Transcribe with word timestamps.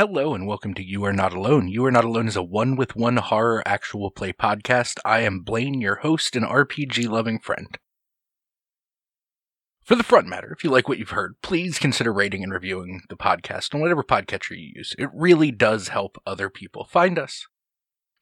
Hello 0.00 0.32
and 0.32 0.46
welcome 0.46 0.72
to 0.72 0.82
You 0.82 1.04
Are 1.04 1.12
Not 1.12 1.34
Alone. 1.34 1.68
You 1.68 1.84
Are 1.84 1.90
Not 1.90 2.06
Alone 2.06 2.26
is 2.26 2.34
a 2.34 2.42
one 2.42 2.74
with 2.74 2.96
one 2.96 3.18
horror 3.18 3.62
actual 3.66 4.10
play 4.10 4.32
podcast. 4.32 4.98
I 5.04 5.20
am 5.20 5.40
Blaine, 5.40 5.82
your 5.82 5.96
host 5.96 6.34
and 6.34 6.46
RPG 6.46 7.06
loving 7.06 7.38
friend. 7.38 7.76
For 9.84 9.96
the 9.96 10.02
front 10.02 10.26
matter, 10.26 10.54
if 10.56 10.64
you 10.64 10.70
like 10.70 10.88
what 10.88 10.96
you've 10.96 11.10
heard, 11.10 11.34
please 11.42 11.78
consider 11.78 12.14
rating 12.14 12.42
and 12.42 12.50
reviewing 12.50 13.02
the 13.10 13.14
podcast 13.14 13.74
on 13.74 13.82
whatever 13.82 14.02
podcatcher 14.02 14.56
you 14.56 14.72
use. 14.74 14.94
It 14.98 15.10
really 15.12 15.50
does 15.50 15.88
help 15.88 16.16
other 16.24 16.48
people 16.48 16.86
find 16.86 17.18
us. 17.18 17.46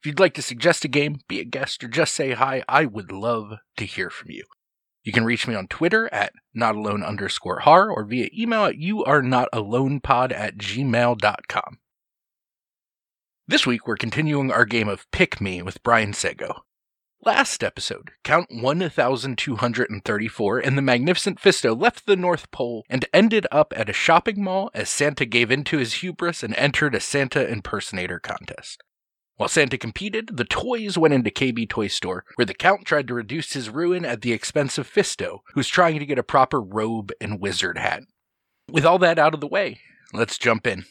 If 0.01 0.07
you'd 0.07 0.19
like 0.19 0.33
to 0.33 0.41
suggest 0.41 0.83
a 0.83 0.89
game, 0.89 1.21
be 1.29 1.39
a 1.39 1.45
guest, 1.45 1.81
or 1.81 1.87
just 1.87 2.13
say 2.13 2.33
hi, 2.33 2.61
I 2.67 2.87
would 2.87 3.13
love 3.13 3.53
to 3.77 3.85
hear 3.85 4.09
from 4.09 4.31
you. 4.31 4.43
You 5.09 5.13
can 5.13 5.25
reach 5.25 5.47
me 5.47 5.55
on 5.55 5.65
Twitter 5.65 6.07
at 6.13 6.33
notalone 6.55 7.03
underscore 7.03 7.61
har 7.61 7.89
or 7.89 8.03
via 8.03 8.29
email 8.31 8.65
at 8.65 8.75
youarenotalonepod 8.75 10.31
at 10.31 10.59
gmail.com. 10.59 11.79
This 13.47 13.65
week 13.65 13.87
we're 13.87 13.97
continuing 13.97 14.51
our 14.51 14.65
game 14.65 14.87
of 14.87 15.09
Pick 15.09 15.41
Me 15.41 15.63
with 15.63 15.81
Brian 15.81 16.13
Sago. 16.13 16.63
Last 17.25 17.63
episode, 17.63 18.11
Count 18.23 18.51
1234 18.51 20.59
and 20.59 20.77
the 20.77 20.83
Magnificent 20.83 21.41
Fisto 21.41 21.75
left 21.75 22.05
the 22.05 22.15
North 22.15 22.51
Pole 22.51 22.83
and 22.87 23.05
ended 23.11 23.47
up 23.51 23.73
at 23.75 23.89
a 23.89 23.93
shopping 23.93 24.43
mall 24.43 24.69
as 24.75 24.91
Santa 24.91 25.25
gave 25.25 25.49
in 25.49 25.63
to 25.63 25.79
his 25.79 25.93
hubris 25.93 26.43
and 26.43 26.53
entered 26.53 26.93
a 26.93 26.99
Santa 26.99 27.47
impersonator 27.47 28.19
contest. 28.19 28.83
While 29.39 29.47
Santa 29.47 29.77
competed, 29.77 30.31
the 30.33 30.43
toys 30.43 30.97
went 30.97 31.13
into 31.13 31.31
KB 31.31 31.69
Toy 31.69 31.87
Store, 31.87 32.25
where 32.35 32.45
the 32.45 32.53
Count 32.53 32.83
tried 32.83 33.07
to 33.07 33.13
reduce 33.13 33.53
his 33.53 33.69
ruin 33.69 34.03
at 34.03 34.21
the 34.21 34.33
expense 34.33 34.77
of 34.77 34.85
Fisto, 34.85 35.39
who's 35.53 35.69
trying 35.69 35.97
to 35.97 36.05
get 36.05 36.19
a 36.19 36.23
proper 36.23 36.59
robe 36.59 37.13
and 37.21 37.39
wizard 37.39 37.77
hat. 37.77 38.03
With 38.69 38.85
all 38.85 38.99
that 38.99 39.17
out 39.17 39.33
of 39.33 39.39
the 39.39 39.47
way, 39.47 39.79
let's 40.11 40.37
jump 40.37 40.67
in. 40.67 40.83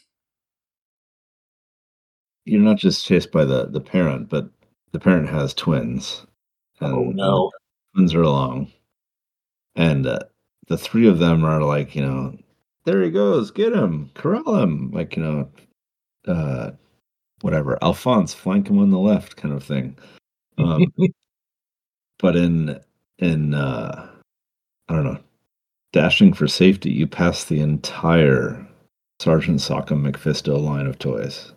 You're 2.46 2.62
not 2.62 2.78
just 2.78 3.04
chased 3.04 3.32
by 3.32 3.44
the, 3.44 3.66
the 3.66 3.82
parent, 3.82 4.30
but 4.30 4.48
the 4.92 4.98
parent 4.98 5.28
has 5.28 5.52
twins. 5.52 6.24
oh 6.80 7.12
no. 7.14 7.50
Twins 7.94 8.14
are 8.14 8.22
along. 8.22 8.72
And 9.76 10.06
uh, 10.06 10.20
the 10.68 10.78
three 10.78 11.06
of 11.06 11.18
them 11.18 11.44
are 11.44 11.60
like, 11.60 11.94
you 11.94 12.00
know, 12.00 12.38
there 12.86 13.02
he 13.02 13.10
goes, 13.10 13.50
get 13.50 13.74
him, 13.74 14.10
corral 14.14 14.56
him. 14.56 14.90
Like, 14.90 15.18
you 15.18 15.22
know, 15.22 15.50
uh, 16.26 16.70
whatever 17.42 17.78
Alphonse 17.82 18.34
flank 18.34 18.68
him 18.68 18.78
on 18.78 18.90
the 18.90 18.98
left 18.98 19.36
kind 19.36 19.54
of 19.54 19.62
thing. 19.62 19.96
Um, 20.58 20.84
but 22.18 22.36
in 22.36 22.80
in 23.18 23.54
uh, 23.54 24.08
I 24.88 24.94
don't 24.94 25.04
know, 25.04 25.18
dashing 25.92 26.32
for 26.32 26.48
safety, 26.48 26.90
you 26.90 27.06
pass 27.06 27.44
the 27.44 27.60
entire 27.60 28.66
Sergeant 29.20 29.60
Sockham 29.60 30.10
McFisto 30.10 30.62
line 30.62 30.86
of 30.86 30.98
toys. 30.98 31.52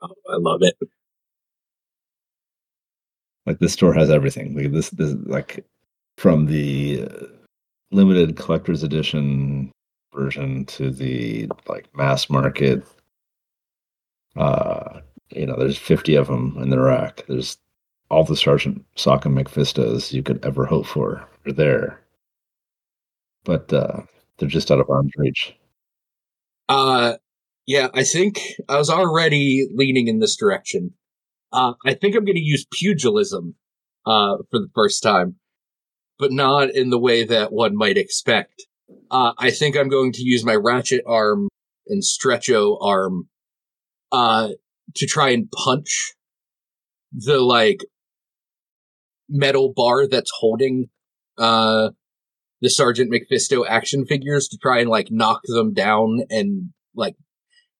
Oh, 0.00 0.08
I 0.30 0.36
love 0.36 0.62
it. 0.62 0.76
Like 3.46 3.58
this 3.58 3.72
store 3.72 3.94
has 3.94 4.10
everything. 4.10 4.54
Like 4.56 4.72
this, 4.72 4.90
this 4.90 5.14
like 5.24 5.64
from 6.16 6.46
the 6.46 7.08
limited 7.90 8.36
collector's 8.36 8.82
edition 8.82 9.72
version 10.14 10.64
to 10.66 10.90
the 10.90 11.48
like 11.68 11.88
mass 11.94 12.30
market. 12.30 12.84
Uh, 14.36 15.00
you 15.30 15.46
know, 15.46 15.56
there's 15.58 15.78
50 15.78 16.14
of 16.14 16.28
them 16.28 16.56
in 16.60 16.70
the 16.70 16.80
rack. 16.80 17.24
There's 17.28 17.58
all 18.10 18.24
the 18.24 18.36
Sergeant 18.36 18.84
Sockham 18.96 19.34
McFistos 19.34 20.12
you 20.12 20.22
could 20.22 20.44
ever 20.44 20.64
hope 20.64 20.86
for 20.86 21.28
are 21.46 21.52
there, 21.52 22.00
but 23.44 23.72
uh, 23.72 24.00
they're 24.38 24.48
just 24.48 24.70
out 24.70 24.80
of 24.80 24.88
arm's 24.88 25.12
reach. 25.16 25.54
Uh, 26.68 27.14
yeah, 27.66 27.88
I 27.92 28.04
think 28.04 28.40
I 28.68 28.78
was 28.78 28.90
already 28.90 29.68
leaning 29.74 30.08
in 30.08 30.20
this 30.20 30.36
direction. 30.36 30.94
Uh, 31.52 31.74
I 31.84 31.94
think 31.94 32.14
I'm 32.14 32.24
going 32.24 32.36
to 32.36 32.42
use 32.42 32.66
pugilism 32.72 33.54
uh, 34.06 34.38
for 34.50 34.58
the 34.58 34.70
first 34.74 35.02
time, 35.02 35.36
but 36.18 36.32
not 36.32 36.70
in 36.70 36.90
the 36.90 36.98
way 36.98 37.24
that 37.24 37.52
one 37.52 37.76
might 37.76 37.98
expect. 37.98 38.66
Uh, 39.10 39.32
I 39.38 39.50
think 39.50 39.76
I'm 39.76 39.88
going 39.88 40.12
to 40.12 40.22
use 40.22 40.44
my 40.44 40.54
ratchet 40.54 41.02
arm 41.06 41.48
and 41.86 42.04
stretcho 42.04 42.78
arm 42.80 43.28
uh, 44.12 44.50
to 44.96 45.06
try 45.06 45.30
and 45.30 45.50
punch 45.50 46.14
the 47.12 47.38
like 47.38 47.80
metal 49.28 49.72
bar 49.74 50.06
that's 50.06 50.30
holding 50.38 50.88
uh, 51.38 51.90
the 52.60 52.70
Sergeant 52.70 53.12
McFisto 53.12 53.64
action 53.68 54.06
figures 54.06 54.48
to 54.48 54.58
try 54.58 54.80
and 54.80 54.90
like 54.90 55.08
knock 55.10 55.42
them 55.44 55.72
down 55.72 56.20
and 56.30 56.70
like 56.94 57.16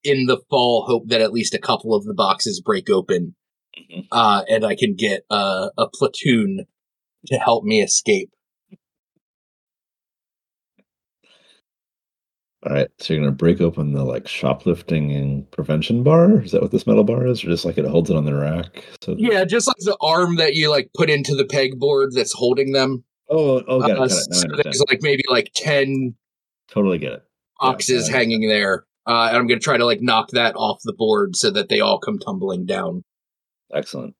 in 0.04 0.26
the 0.26 0.38
fall 0.48 0.84
hope 0.86 1.08
that 1.08 1.20
at 1.20 1.32
least 1.32 1.54
a 1.54 1.58
couple 1.58 1.94
of 1.94 2.04
the 2.04 2.14
boxes 2.14 2.60
break 2.60 2.88
open 2.88 3.34
mm-hmm. 3.76 4.00
uh, 4.12 4.42
and 4.48 4.64
I 4.64 4.76
can 4.76 4.94
get 4.94 5.24
uh, 5.30 5.70
a 5.76 5.88
platoon 5.92 6.66
to 7.26 7.36
help 7.36 7.64
me 7.64 7.82
escape. 7.82 8.30
All 12.68 12.74
right, 12.74 12.88
so 12.98 13.14
you're 13.14 13.22
gonna 13.22 13.32
break 13.32 13.62
open 13.62 13.92
the 13.92 14.04
like 14.04 14.28
shoplifting 14.28 15.10
and 15.12 15.50
prevention 15.50 16.02
bar. 16.02 16.42
Is 16.42 16.52
that 16.52 16.60
what 16.60 16.70
this 16.70 16.86
metal 16.86 17.04
bar 17.04 17.26
is, 17.26 17.42
or 17.42 17.46
just 17.46 17.64
like 17.64 17.78
it 17.78 17.86
holds 17.86 18.10
it 18.10 18.16
on 18.16 18.26
the 18.26 18.34
rack? 18.34 18.84
So 19.00 19.14
yeah, 19.16 19.46
just 19.46 19.66
like 19.66 19.78
the 19.78 19.96
arm 20.02 20.36
that 20.36 20.54
you 20.54 20.68
like 20.68 20.90
put 20.94 21.08
into 21.08 21.34
the 21.34 21.44
pegboard 21.44 22.12
that's 22.12 22.32
holding 22.32 22.72
them. 22.72 23.04
Oh, 23.30 23.62
oh, 23.66 23.80
got 23.80 23.92
it. 23.92 23.96
Got 23.96 24.10
it. 24.10 24.34
so 24.34 24.48
there's 24.62 24.84
like 24.90 25.00
maybe 25.00 25.22
like 25.30 25.50
ten. 25.54 26.14
Totally 26.70 26.98
get 26.98 27.12
it. 27.12 27.22
Boxes 27.58 28.06
yeah, 28.06 28.16
hanging 28.16 28.46
there, 28.50 28.84
uh, 29.06 29.28
and 29.28 29.38
I'm 29.38 29.46
gonna 29.46 29.60
try 29.60 29.78
to 29.78 29.86
like 29.86 30.02
knock 30.02 30.28
that 30.32 30.54
off 30.54 30.82
the 30.84 30.92
board 30.92 31.36
so 31.36 31.50
that 31.50 31.70
they 31.70 31.80
all 31.80 31.98
come 31.98 32.18
tumbling 32.18 32.66
down. 32.66 33.02
Excellent. 33.72 34.14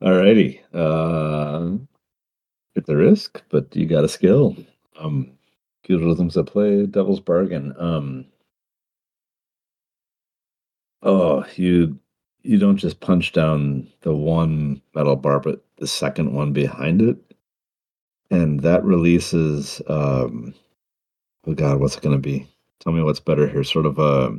Alrighty, 0.00 0.60
uh, 0.72 1.76
at 2.76 2.86
the 2.86 2.96
risk, 2.96 3.42
but 3.48 3.74
you 3.74 3.86
got 3.86 4.04
a 4.04 4.08
skill. 4.08 4.56
Um, 4.96 5.35
Pugilism's 5.88 6.34
That 6.34 6.44
play, 6.44 6.86
Devil's 6.86 7.20
Bargain. 7.20 7.74
Um, 7.78 8.26
oh, 11.02 11.44
you 11.56 11.98
you 12.42 12.58
don't 12.58 12.76
just 12.76 13.00
punch 13.00 13.32
down 13.32 13.88
the 14.02 14.14
one 14.14 14.80
metal 14.94 15.16
bar, 15.16 15.40
but 15.40 15.64
the 15.78 15.86
second 15.86 16.32
one 16.32 16.52
behind 16.52 17.02
it, 17.02 17.16
and 18.30 18.60
that 18.60 18.84
releases. 18.84 19.80
Um, 19.88 20.54
oh 21.46 21.54
God, 21.54 21.80
what's 21.80 21.96
it 21.96 22.02
going 22.02 22.16
to 22.16 22.22
be? 22.22 22.48
Tell 22.80 22.92
me 22.92 23.02
what's 23.02 23.20
better 23.20 23.48
here. 23.48 23.64
Sort 23.64 23.86
of 23.86 23.98
a 23.98 24.36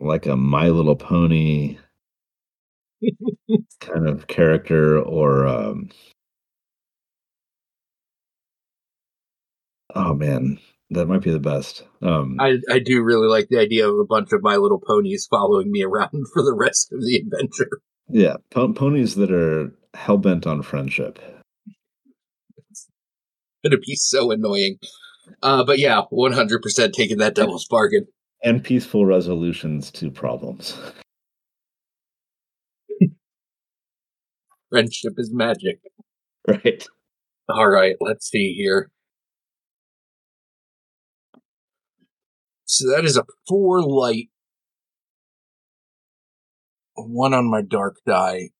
like 0.00 0.26
a 0.26 0.36
My 0.36 0.68
Little 0.68 0.96
Pony 0.96 1.78
kind 3.80 4.08
of 4.08 4.26
character, 4.26 5.00
or 5.00 5.46
um, 5.46 5.90
Oh 9.94 10.14
man, 10.14 10.58
that 10.90 11.06
might 11.06 11.22
be 11.22 11.30
the 11.30 11.38
best. 11.38 11.84
Um, 12.02 12.36
I 12.40 12.58
I 12.70 12.78
do 12.78 13.02
really 13.02 13.28
like 13.28 13.48
the 13.48 13.58
idea 13.58 13.88
of 13.88 13.98
a 13.98 14.04
bunch 14.04 14.32
of 14.32 14.42
My 14.42 14.56
Little 14.56 14.80
Ponies 14.80 15.26
following 15.30 15.70
me 15.70 15.82
around 15.82 16.26
for 16.32 16.42
the 16.42 16.54
rest 16.54 16.92
of 16.92 17.00
the 17.00 17.16
adventure. 17.16 17.80
Yeah, 18.08 18.36
po- 18.50 18.72
ponies 18.72 19.16
that 19.16 19.30
are 19.30 19.72
hell 19.94 20.18
bent 20.18 20.46
on 20.46 20.62
friendship. 20.62 21.18
It's 22.70 22.88
gonna 23.64 23.78
be 23.78 23.96
so 23.96 24.30
annoying. 24.30 24.78
Uh, 25.42 25.64
but 25.64 25.78
yeah, 25.78 26.02
one 26.10 26.32
hundred 26.32 26.62
percent 26.62 26.94
taking 26.94 27.18
that 27.18 27.34
devil's 27.34 27.66
bargain 27.66 28.06
and 28.42 28.62
peaceful 28.62 29.04
resolutions 29.06 29.90
to 29.92 30.10
problems. 30.10 30.78
Friendship 34.70 35.14
is 35.16 35.32
magic. 35.32 35.80
Right. 36.46 36.86
All 37.48 37.68
right, 37.68 37.96
let's 38.00 38.28
see 38.28 38.52
here. 38.52 38.90
So 42.70 42.86
that 42.94 43.06
is 43.06 43.16
a 43.16 43.24
four 43.48 43.82
light, 43.82 44.28
one 46.94 47.32
on 47.32 47.50
my 47.50 47.62
dark 47.62 47.96
die. 48.06 48.50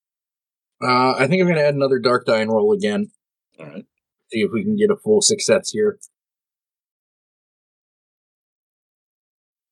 Uh, 0.83 1.13
I 1.13 1.27
think 1.27 1.43
I'm 1.43 1.47
going 1.47 1.59
to 1.59 1.67
add 1.67 1.75
another 1.75 1.99
dark 1.99 2.25
die 2.25 2.39
and 2.39 2.51
roll 2.51 2.73
again. 2.73 3.11
All 3.61 3.67
right. 3.67 3.85
See 4.33 4.41
if 4.41 4.51
we 4.51 4.65
can 4.65 4.77
get 4.77 4.91
a 4.91 4.97
full 4.97 5.21
success 5.21 5.71
here. 5.73 5.99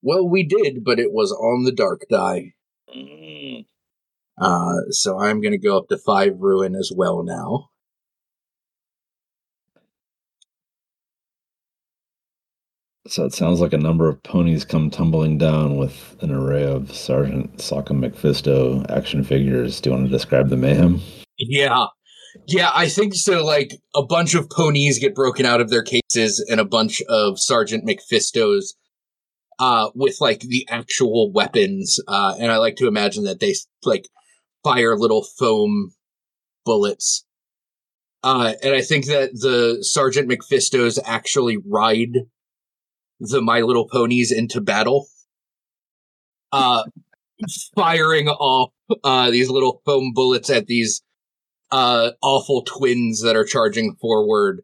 Well, 0.02 0.28
we 0.28 0.46
did, 0.46 0.84
but 0.84 0.98
it 0.98 1.12
was 1.12 1.32
on 1.32 1.64
the 1.64 1.72
dark 1.72 2.02
die. 2.10 2.52
Mm. 2.94 3.64
Uh, 4.38 4.90
so 4.90 5.18
I'm 5.18 5.40
going 5.40 5.52
to 5.52 5.58
go 5.58 5.78
up 5.78 5.88
to 5.88 5.96
five 5.96 6.34
ruin 6.38 6.74
as 6.74 6.92
well 6.94 7.22
now. 7.22 7.70
So 13.08 13.24
it 13.24 13.34
sounds 13.34 13.60
like 13.60 13.72
a 13.72 13.78
number 13.78 14.08
of 14.08 14.22
ponies 14.22 14.64
come 14.64 14.90
tumbling 14.90 15.38
down 15.38 15.76
with 15.76 16.16
an 16.20 16.32
array 16.32 16.64
of 16.64 16.94
Sergeant 16.94 17.58
Sockham 17.58 18.00
McFisto 18.00 18.88
action 18.90 19.22
figures. 19.22 19.80
Do 19.80 19.90
you 19.90 19.96
want 19.96 20.06
to 20.06 20.12
describe 20.12 20.48
the 20.48 20.56
mayhem? 20.56 21.00
Yeah. 21.38 21.86
Yeah, 22.46 22.70
I 22.74 22.88
think 22.88 23.14
so. 23.14 23.44
Like 23.44 23.72
a 23.94 24.04
bunch 24.04 24.34
of 24.34 24.50
ponies 24.50 24.98
get 24.98 25.14
broken 25.14 25.46
out 25.46 25.60
of 25.60 25.70
their 25.70 25.82
cases, 25.82 26.44
and 26.50 26.60
a 26.60 26.64
bunch 26.64 27.00
of 27.08 27.40
Sergeant 27.40 27.86
McFistos, 27.86 28.74
uh, 29.58 29.90
with 29.94 30.20
like 30.20 30.40
the 30.40 30.66
actual 30.68 31.32
weapons. 31.32 31.98
Uh, 32.06 32.34
and 32.38 32.52
I 32.52 32.58
like 32.58 32.76
to 32.76 32.88
imagine 32.88 33.24
that 33.24 33.40
they 33.40 33.54
like 33.84 34.08
fire 34.62 34.96
little 34.98 35.24
foam 35.38 35.92
bullets. 36.64 37.24
Uh, 38.22 38.54
and 38.62 38.74
I 38.74 38.82
think 38.82 39.06
that 39.06 39.30
the 39.32 39.78
Sergeant 39.82 40.28
McFistos 40.28 40.98
actually 41.06 41.58
ride 41.64 42.26
the 43.20 43.40
My 43.40 43.60
Little 43.60 43.88
Ponies 43.88 44.32
into 44.32 44.60
battle. 44.60 45.08
Uh, 46.52 46.84
firing 47.74 48.28
off 48.28 48.72
uh, 49.04 49.30
these 49.30 49.50
little 49.50 49.82
foam 49.84 50.12
bullets 50.14 50.48
at 50.48 50.66
these 50.66 51.02
uh, 51.70 52.10
awful 52.22 52.62
twins 52.62 53.22
that 53.22 53.36
are 53.36 53.44
charging 53.44 53.96
forward. 53.96 54.62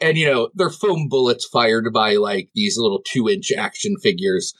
And, 0.00 0.16
you 0.16 0.26
know, 0.26 0.48
they're 0.54 0.70
foam 0.70 1.08
bullets 1.08 1.46
fired 1.46 1.92
by 1.92 2.14
like 2.14 2.48
these 2.54 2.78
little 2.78 3.02
two 3.04 3.28
inch 3.28 3.52
action 3.56 3.96
figures. 4.02 4.54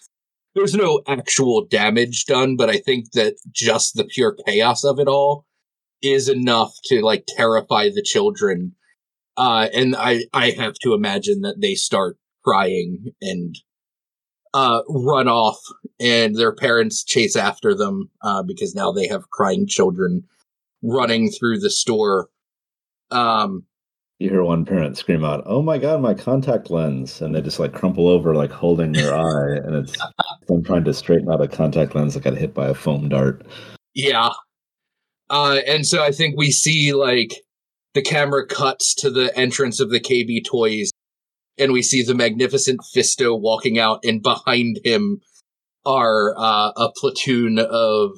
There's 0.55 0.75
no 0.75 1.01
actual 1.07 1.65
damage 1.65 2.27
done, 2.27 2.57
but 2.57 2.69
I 2.69 2.79
think 2.79 3.13
that 3.13 3.37
just 3.51 3.95
the 3.95 4.05
pure 4.05 4.37
chaos 4.47 4.85
of 4.85 4.99
it 4.99 5.09
all 5.09 5.47
is 6.03 6.29
enough 6.29 6.75
to 6.87 7.01
like 7.01 7.25
terrify 7.27 7.89
the 7.89 8.03
children. 8.03 8.75
Uh, 9.37 9.69
and 9.73 9.97
I, 9.97 10.25
I 10.33 10.51
have 10.51 10.75
to 10.83 10.93
imagine 10.93 11.41
that 11.43 11.61
they 11.61 11.75
start 11.75 12.19
crying 12.45 13.13
and 13.21 13.57
uh, 14.53 14.81
run 14.89 15.29
off, 15.29 15.59
and 15.99 16.35
their 16.35 16.53
parents 16.53 17.05
chase 17.05 17.37
after 17.37 17.75
them 17.75 18.11
uh, 18.23 18.43
because 18.43 18.75
now 18.75 18.91
they 18.93 19.07
have 19.07 19.31
crying 19.31 19.67
children 19.67 20.25
running 20.83 21.31
through 21.31 21.61
the 21.61 21.71
store. 21.71 22.29
Um, 23.11 23.65
you 24.19 24.29
hear 24.29 24.43
one 24.43 24.65
parent 24.65 24.99
scream 24.99 25.25
out, 25.25 25.45
"Oh 25.47 25.63
my 25.63 25.79
god, 25.79 26.01
my 26.01 26.15
contact 26.15 26.71
lens!" 26.71 27.21
and 27.23 27.35
they 27.35 27.41
just 27.41 27.59
like 27.59 27.73
crumple 27.73 28.09
over, 28.09 28.35
like 28.35 28.51
holding 28.51 28.93
their 28.93 29.15
eye, 29.15 29.57
and 29.65 29.75
it's 29.75 29.97
them 30.47 30.65
trying 30.65 30.85
to 30.85 30.95
straighten 30.95 31.31
out 31.31 31.41
a 31.41 31.49
contact 31.49 31.95
lens 31.95 32.15
that 32.15 32.25
got 32.25 32.37
hit 32.37 32.53
by 32.53 32.69
a 32.69 32.75
foam 32.75 33.09
dart. 33.09 33.47
Yeah, 33.95 34.31
uh, 35.31 35.61
and 35.67 35.87
so 35.87 36.03
I 36.03 36.11
think 36.11 36.37
we 36.37 36.51
see 36.51 36.93
like 36.93 37.35
the 37.95 38.03
camera 38.03 38.47
cuts 38.47 38.95
to 38.97 39.11
the 39.11 39.37
entrance 39.39 39.81
of 39.81 39.91
the 39.91 40.01
KB 40.01 40.45
Toys 40.45 40.91
and 41.61 41.73
we 41.73 41.83
see 41.83 42.03
the 42.03 42.15
magnificent 42.15 42.81
Fisto 42.81 43.39
walking 43.39 43.79
out, 43.79 44.01
and 44.03 44.23
behind 44.23 44.81
him 44.83 45.21
are 45.85 46.35
uh, 46.37 46.73
a 46.77 46.91
platoon 46.97 47.59
of 47.59 48.13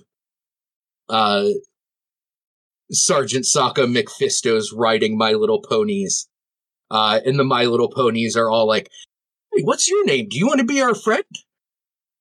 uh, 1.08 1.48
Sergeant 2.90 3.44
Sockham 3.44 3.94
McFistos 3.94 4.66
riding 4.74 5.18
My 5.18 5.32
Little 5.32 5.60
Ponies. 5.60 6.28
Uh, 6.90 7.20
and 7.24 7.38
the 7.38 7.44
My 7.44 7.64
Little 7.64 7.90
Ponies 7.90 8.36
are 8.36 8.48
all 8.48 8.66
like, 8.66 8.88
"Hey, 9.52 9.62
what's 9.62 9.90
your 9.90 10.04
name? 10.04 10.28
Do 10.30 10.38
you 10.38 10.46
want 10.46 10.60
to 10.60 10.64
be 10.64 10.80
our 10.80 10.94
friend?" 10.94 11.24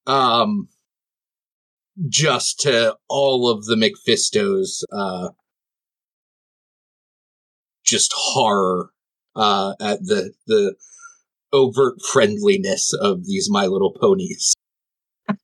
Um, 0.07 0.69
just 2.09 2.59
to 2.61 2.95
all 3.07 3.49
of 3.49 3.65
the 3.65 3.75
McFistos, 3.75 4.83
uh, 4.91 5.29
just 7.83 8.11
horror 8.15 8.91
uh, 9.35 9.73
at 9.79 9.99
the 10.05 10.33
the 10.47 10.75
overt 11.53 11.95
friendliness 12.11 12.93
of 12.93 13.25
these 13.25 13.49
My 13.49 13.65
Little 13.67 13.93
Ponies. 13.93 14.55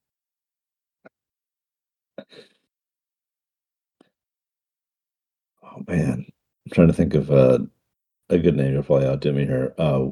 Oh 5.63 5.83
man, 5.88 6.25
I'm 6.65 6.71
trying 6.74 6.88
to 6.88 6.94
think 6.94 7.13
of 7.13 7.31
uh, 7.31 7.59
a 8.30 8.38
good 8.39 8.56
name 8.56 8.74
to 8.75 8.83
probably 8.83 9.07
outdo 9.07 9.33
me 9.33 9.45
here. 9.45 9.74
Uh, 9.77 10.07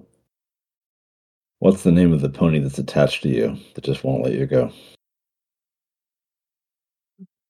what's 1.59 1.83
the 1.83 1.91
name 1.91 2.13
of 2.13 2.21
the 2.21 2.29
pony 2.29 2.59
that's 2.59 2.79
attached 2.79 3.23
to 3.23 3.29
you 3.29 3.57
that 3.75 3.83
just 3.83 4.03
won't 4.03 4.23
let 4.23 4.33
you 4.33 4.45
go? 4.45 4.71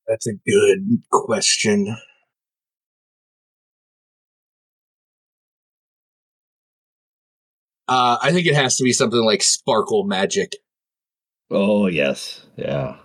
That's 0.07 0.27
a 0.27 0.33
good 0.47 0.99
question. 1.11 1.95
Uh, 7.87 8.17
I 8.21 8.31
think 8.31 8.47
it 8.47 8.55
has 8.55 8.77
to 8.77 8.83
be 8.83 8.93
something 8.93 9.23
like 9.23 9.43
Sparkle 9.43 10.03
Magic. 10.05 10.55
Oh 11.51 11.87
yes, 11.87 12.45
yeah. 12.55 12.97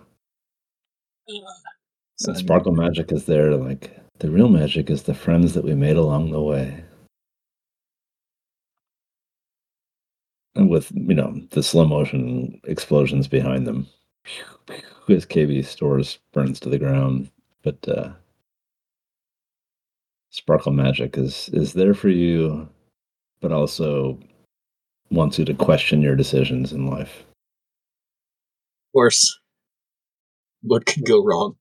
Uh, 2.27 2.33
Sparkle 2.33 2.73
Magic 2.73 3.11
is 3.11 3.25
there. 3.25 3.55
Like 3.55 3.95
the 4.19 4.31
real 4.31 4.49
magic 4.49 4.89
is 4.89 5.03
the 5.03 5.13
friends 5.13 5.53
that 5.53 5.63
we 5.63 5.75
made 5.75 5.97
along 5.97 6.31
the 6.31 6.41
way. 6.41 6.83
And 10.55 10.69
with 10.69 10.91
you 10.91 11.13
know 11.13 11.39
the 11.51 11.63
slow 11.63 11.85
motion 11.85 12.59
explosions 12.65 13.27
behind 13.27 13.65
them, 13.67 13.87
as 15.07 15.25
KB 15.25 15.63
stores 15.65 16.19
burns 16.33 16.59
to 16.61 16.69
the 16.69 16.79
ground. 16.79 17.29
But 17.63 17.87
uh, 17.87 18.13
Sparkle 20.31 20.71
Magic 20.71 21.17
is 21.17 21.49
is 21.53 21.73
there 21.73 21.93
for 21.93 22.09
you, 22.09 22.67
but 23.41 23.51
also 23.51 24.19
wants 25.11 25.37
you 25.37 25.45
to 25.45 25.53
question 25.53 26.01
your 26.01 26.15
decisions 26.15 26.71
in 26.71 26.87
life. 26.87 27.19
Of 27.19 28.93
course. 28.93 29.39
What 30.63 30.85
could 30.85 31.05
go 31.05 31.23
wrong? 31.23 31.55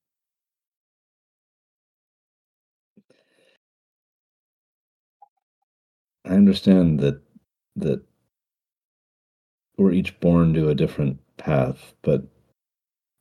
I 6.25 6.35
understand 6.35 7.01
that 7.01 7.21
that 7.77 8.03
we're 9.77 9.93
each 9.93 10.19
born 10.21 10.53
to 10.55 10.69
a 10.69 10.75
different 10.75 11.19
path, 11.39 11.95
but 12.03 12.23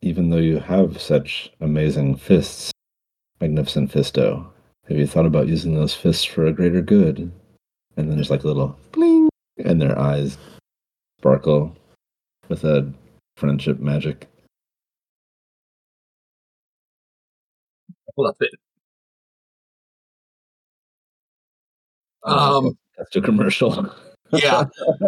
even 0.01 0.29
though 0.29 0.37
you 0.37 0.59
have 0.59 1.01
such 1.01 1.51
amazing 1.61 2.17
fists, 2.17 2.71
magnificent 3.41 3.91
fisto, 3.91 4.47
have 4.87 4.97
you 4.97 5.07
thought 5.07 5.25
about 5.25 5.47
using 5.47 5.75
those 5.75 5.93
fists 5.95 6.25
for 6.25 6.45
a 6.45 6.53
greater 6.53 6.81
good? 6.81 7.31
And 7.97 8.09
then 8.09 8.15
there's 8.15 8.29
like 8.29 8.43
a 8.43 8.47
little 8.47 8.77
bling 8.91 9.18
and 9.63 9.81
their 9.81 9.97
eyes 9.97 10.37
sparkle 11.19 11.75
with 12.47 12.63
a 12.63 12.91
friendship 13.37 13.79
magic. 13.79 14.27
Love 18.17 18.35
it. 18.39 18.51
Um, 22.23 22.77
that's 22.97 23.15
a 23.15 23.21
commercial. 23.21 23.93
yeah. 24.33 24.65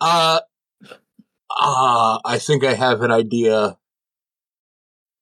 uh, 0.00 0.40
uh, 1.50 2.18
I 2.24 2.38
think 2.38 2.64
I 2.64 2.74
have 2.74 3.02
an 3.02 3.10
idea 3.10 3.76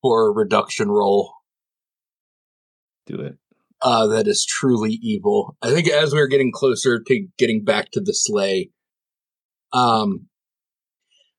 for 0.00 0.28
a 0.28 0.30
reduction 0.30 0.88
roll. 0.88 1.32
Do 3.06 3.16
it 3.20 3.36
uh, 3.82 4.06
that 4.06 4.28
is 4.28 4.46
truly 4.46 4.98
evil. 5.02 5.56
I 5.60 5.70
think 5.70 5.88
as 5.88 6.12
we 6.12 6.20
are 6.20 6.28
getting 6.28 6.52
closer 6.52 7.02
to 7.02 7.26
getting 7.38 7.64
back 7.64 7.90
to 7.92 8.00
the 8.00 8.14
sleigh, 8.14 8.70
um, 9.72 10.28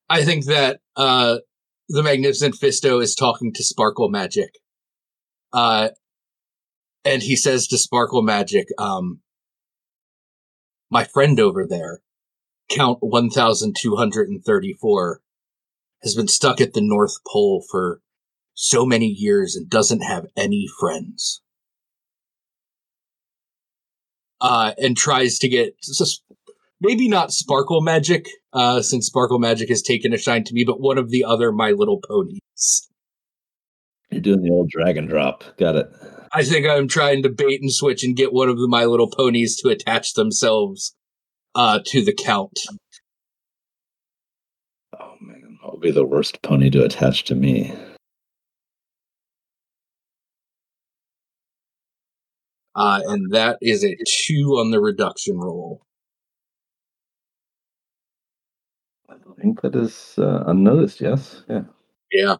I 0.09 0.23
think 0.23 0.45
that 0.45 0.79
uh, 0.95 1.37
the 1.87 2.03
Magnificent 2.03 2.55
Fisto 2.55 3.01
is 3.01 3.15
talking 3.15 3.53
to 3.53 3.63
Sparkle 3.63 4.09
Magic, 4.09 4.49
uh, 5.53 5.89
and 7.05 7.23
he 7.23 7.35
says 7.35 7.67
to 7.67 7.77
Sparkle 7.77 8.21
Magic, 8.21 8.67
um, 8.77 9.21
"My 10.91 11.05
friend 11.05 11.39
over 11.39 11.65
there, 11.67 12.01
Count 12.69 12.97
one 13.01 13.29
thousand 13.29 13.75
two 13.79 13.95
hundred 13.95 14.27
and 14.27 14.43
thirty-four, 14.43 15.21
has 16.03 16.15
been 16.15 16.27
stuck 16.27 16.59
at 16.59 16.73
the 16.73 16.81
North 16.81 17.15
Pole 17.31 17.63
for." 17.69 17.99
So 18.55 18.85
many 18.85 19.07
years 19.07 19.55
and 19.55 19.67
doesn't 19.67 20.01
have 20.01 20.27
any 20.37 20.67
friends 20.79 21.41
uh, 24.43 24.73
and 24.77 24.95
tries 24.97 25.39
to 25.39 25.47
get 25.47 25.73
maybe 26.81 27.07
not 27.07 27.31
Sparkle 27.31 27.81
Magic, 27.81 28.27
uh, 28.51 28.81
since 28.81 29.07
Sparkle 29.07 29.39
Magic 29.39 29.69
has 29.69 29.81
taken 29.81 30.13
a 30.13 30.17
shine 30.17 30.43
to 30.43 30.53
me, 30.53 30.65
but 30.65 30.81
one 30.81 30.97
of 30.97 31.09
the 31.09 31.23
other 31.23 31.51
My 31.51 31.71
Little 31.71 32.01
Ponies. 32.05 32.89
You're 34.11 34.21
doing 34.21 34.41
the 34.43 34.51
old 34.51 34.69
drag 34.69 34.97
and 34.97 35.07
drop. 35.07 35.43
Got 35.57 35.77
it. 35.77 35.87
I 36.33 36.43
think 36.43 36.67
I'm 36.67 36.87
trying 36.87 37.23
to 37.23 37.29
bait 37.29 37.61
and 37.61 37.71
switch 37.71 38.03
and 38.03 38.15
get 38.15 38.33
one 38.33 38.49
of 38.49 38.57
the 38.57 38.67
My 38.67 38.85
Little 38.85 39.09
Ponies 39.09 39.55
to 39.61 39.69
attach 39.69 40.13
themselves 40.13 40.93
uh, 41.55 41.79
to 41.87 42.03
the 42.03 42.13
Count. 42.13 42.59
Oh 44.99 45.13
man, 45.21 45.57
what 45.61 45.73
would 45.73 45.81
be 45.81 45.91
the 45.91 46.05
worst 46.05 46.41
pony 46.41 46.69
to 46.71 46.83
attach 46.83 47.23
to 47.25 47.35
me? 47.35 47.73
Uh, 52.75 53.01
and 53.07 53.31
that 53.33 53.57
is 53.61 53.83
a 53.83 53.95
two 54.07 54.57
on 54.59 54.71
the 54.71 54.79
reduction 54.79 55.37
roll. 55.37 55.81
I 59.09 59.15
think 59.41 59.61
that 59.61 59.75
is 59.75 60.15
uh, 60.17 60.43
unnoticed. 60.47 61.01
Yes. 61.01 61.43
Yeah. 61.49 61.63
Yeah. 62.11 62.35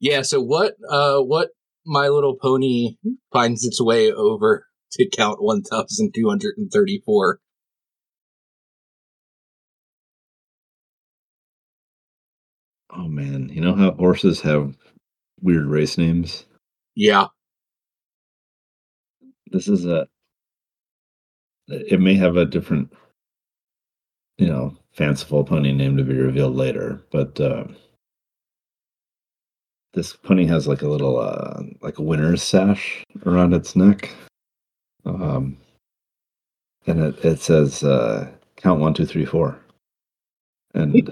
Yeah. 0.00 0.22
So 0.22 0.40
what? 0.40 0.76
Uh, 0.88 1.20
what 1.20 1.50
My 1.86 2.08
Little 2.08 2.36
Pony 2.36 2.96
finds 3.32 3.64
its 3.64 3.80
way 3.82 4.12
over 4.12 4.66
to 4.92 5.08
count 5.10 5.42
1,234. 5.42 7.40
Oh 12.96 13.08
man, 13.08 13.48
you 13.48 13.60
know 13.60 13.74
how 13.74 13.90
horses 13.92 14.40
have 14.42 14.76
weird 15.40 15.66
race 15.66 15.98
names? 15.98 16.44
Yeah. 16.94 17.26
This 19.54 19.68
is 19.68 19.86
a 19.86 20.08
it 21.68 22.00
may 22.00 22.14
have 22.14 22.36
a 22.36 22.44
different 22.44 22.92
you 24.36 24.48
know, 24.48 24.76
fanciful 24.92 25.44
pony 25.44 25.70
name 25.70 25.96
to 25.96 26.02
be 26.02 26.16
revealed 26.16 26.56
later, 26.56 27.00
but 27.12 27.40
uh 27.40 27.68
this 29.92 30.16
pony 30.16 30.44
has 30.46 30.66
like 30.66 30.82
a 30.82 30.88
little 30.88 31.20
uh 31.20 31.62
like 31.82 31.98
a 31.98 32.02
winner's 32.02 32.42
sash 32.42 33.04
around 33.24 33.54
its 33.54 33.76
neck. 33.76 34.12
Um 35.06 35.56
and 36.88 36.98
it, 36.98 37.24
it 37.24 37.38
says 37.38 37.84
uh 37.84 38.28
count 38.56 38.80
one, 38.80 38.92
two, 38.92 39.06
three, 39.06 39.24
four. 39.24 39.56
And 40.74 40.94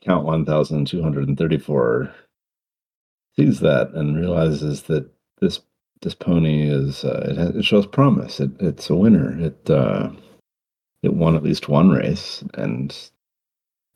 count 0.00 0.24
1234 0.24 2.14
sees 3.36 3.58
that 3.58 3.90
and 3.94 4.16
realizes 4.16 4.82
that 4.82 5.10
this 5.40 5.60
this 6.02 6.14
pony 6.14 6.68
is 6.68 7.04
uh, 7.04 7.26
it, 7.28 7.36
has, 7.36 7.56
it 7.56 7.64
shows 7.64 7.86
promise. 7.86 8.40
It, 8.40 8.50
it's 8.60 8.90
a 8.90 8.94
winner. 8.94 9.38
It 9.40 9.70
uh, 9.70 10.10
it 11.02 11.14
won 11.14 11.36
at 11.36 11.42
least 11.42 11.68
one 11.68 11.90
race 11.90 12.44
and 12.54 12.96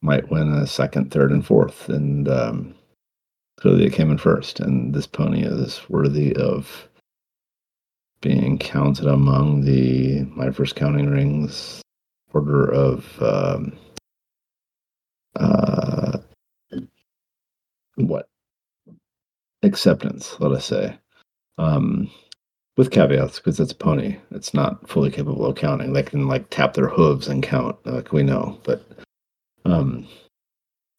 might 0.03 0.31
win 0.31 0.53
a 0.53 0.67
second 0.67 1.11
third 1.11 1.33
and 1.33 1.45
fourth. 1.45 1.89
And 1.89 2.29
um, 2.29 2.75
clearly 3.59 3.87
it 3.87 3.93
came 3.95 4.11
in 4.11 4.19
first. 4.19 4.61
And 4.61 4.95
this 4.95 5.07
pony 5.07 5.43
is 5.43 5.81
worthy 5.89 6.37
of 6.37 6.89
being 8.21 8.59
counted 8.59 9.07
among 9.07 9.63
the 9.63 10.23
my 10.35 10.51
first 10.51 10.77
counting 10.77 11.09
rings 11.09 11.83
order 12.33 12.71
of 12.71 13.23
um, 13.23 13.73
uh, 15.37 16.19
what? 17.97 18.29
Acceptance, 19.63 20.37
let 20.41 20.53
us 20.53 20.67
say, 20.67 20.99
um, 21.59 22.11
with 22.77 22.91
caveats 22.91 23.39
because 23.39 23.61
it's 23.61 23.73
a 23.73 23.77
pony. 23.77 24.19
It's 24.31 24.55
not 24.55 24.89
fully 24.89 25.11
capable 25.11 25.47
of 25.47 25.57
counting. 25.57 25.93
They 25.93 26.03
can 26.03 26.27
like 26.27 26.51
tap 26.51 26.75
their 26.75 26.89
hooves 26.89 27.29
and 27.29 27.43
count, 27.43 27.77
like 27.87 28.13
we 28.13 28.23
know. 28.23 28.59
But 28.65 28.85
um, 29.65 30.07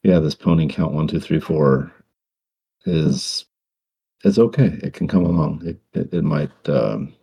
yeah, 0.04 0.20
this 0.20 0.36
pony 0.36 0.68
count 0.68 0.94
one, 0.94 1.08
two, 1.08 1.20
three, 1.20 1.40
four 1.40 1.92
is 2.86 3.46
is 4.24 4.40
okay. 4.40 4.80
It 4.82 4.94
can 4.94 5.08
come 5.08 5.26
along. 5.26 5.62
It 5.66 5.80
it, 5.94 6.14
it 6.14 6.24
might, 6.24 6.52
um, 6.70 7.14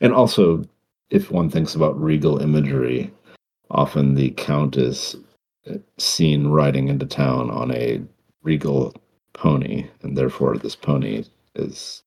and 0.00 0.12
also 0.12 0.64
if 1.10 1.30
one 1.30 1.48
thinks 1.50 1.74
about 1.74 2.00
regal 2.00 2.38
imagery, 2.38 3.12
often 3.70 4.14
the 4.14 4.30
count 4.32 4.76
is 4.76 5.16
seen 5.98 6.48
riding 6.48 6.88
into 6.88 7.06
town 7.06 7.50
on 7.50 7.72
a 7.72 8.02
regal 8.42 8.94
pony, 9.32 9.86
and 10.02 10.16
therefore 10.16 10.56
this 10.58 10.76
pony 10.76 11.24
is 11.54 12.02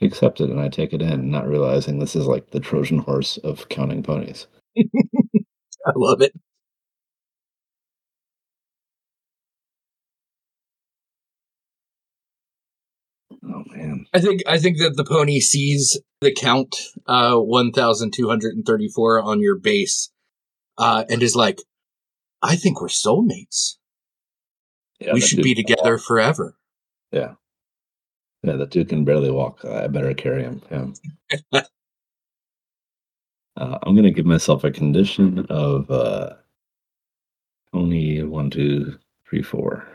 accepted, 0.00 0.50
and 0.50 0.60
I 0.60 0.68
take 0.68 0.92
it 0.92 1.02
in, 1.02 1.30
not 1.30 1.48
realizing 1.48 1.98
this 1.98 2.16
is 2.16 2.26
like 2.26 2.50
the 2.50 2.60
Trojan 2.60 2.98
horse 2.98 3.36
of 3.38 3.68
counting 3.68 4.02
ponies. 4.02 4.46
I 4.78 5.92
love 5.96 6.20
it. 6.20 6.32
Oh 13.44 13.64
man. 13.68 14.06
I 14.12 14.20
think 14.20 14.42
I 14.46 14.58
think 14.58 14.78
that 14.78 14.96
the 14.96 15.04
pony 15.04 15.40
sees 15.40 16.00
the 16.20 16.32
count 16.32 16.76
uh 17.06 17.36
1234 17.36 19.22
on 19.22 19.40
your 19.40 19.56
base 19.56 20.10
uh 20.76 21.04
and 21.08 21.22
is 21.22 21.36
like 21.36 21.62
I 22.42 22.56
think 22.56 22.80
we're 22.80 22.88
soulmates. 22.88 23.76
Yeah, 25.00 25.12
we 25.12 25.20
should 25.20 25.42
be 25.42 25.54
together 25.54 25.98
forever. 25.98 26.56
Yeah. 27.12 27.34
Yeah, 28.42 28.56
that 28.56 28.70
dude 28.70 28.88
can 28.88 29.04
barely 29.04 29.30
walk. 29.30 29.64
I 29.64 29.88
better 29.88 30.14
carry 30.14 30.42
him. 30.44 30.62
Yeah. 30.70 31.60
uh, 33.56 33.78
I'm 33.82 33.96
gonna 33.96 34.10
give 34.12 34.26
myself 34.26 34.64
a 34.64 34.70
condition 34.70 35.46
of 35.50 35.90
uh 35.90 36.34
only 37.72 38.22
one, 38.22 38.50
two, 38.50 38.98
three, 39.28 39.42
four. 39.42 39.86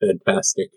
Fantastic. 0.00 0.70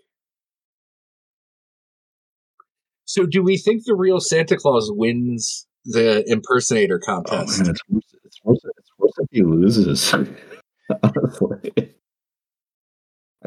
So 3.04 3.26
do 3.26 3.42
we 3.42 3.58
think 3.58 3.84
the 3.84 3.94
real 3.94 4.20
Santa 4.20 4.56
Claus 4.56 4.90
wins 4.92 5.66
the 5.84 6.24
impersonator 6.28 7.00
Oh 7.00 7.04
contest? 7.04 7.58
man, 7.58 7.70
it's 7.70 7.80
worse. 7.88 8.04
It's 8.24 8.40
worse. 8.44 8.60
It's 8.78 8.90
worse 8.98 9.12
if 9.18 9.28
he 9.32 9.42
loses. 9.42 10.14
Honestly, 11.02 11.94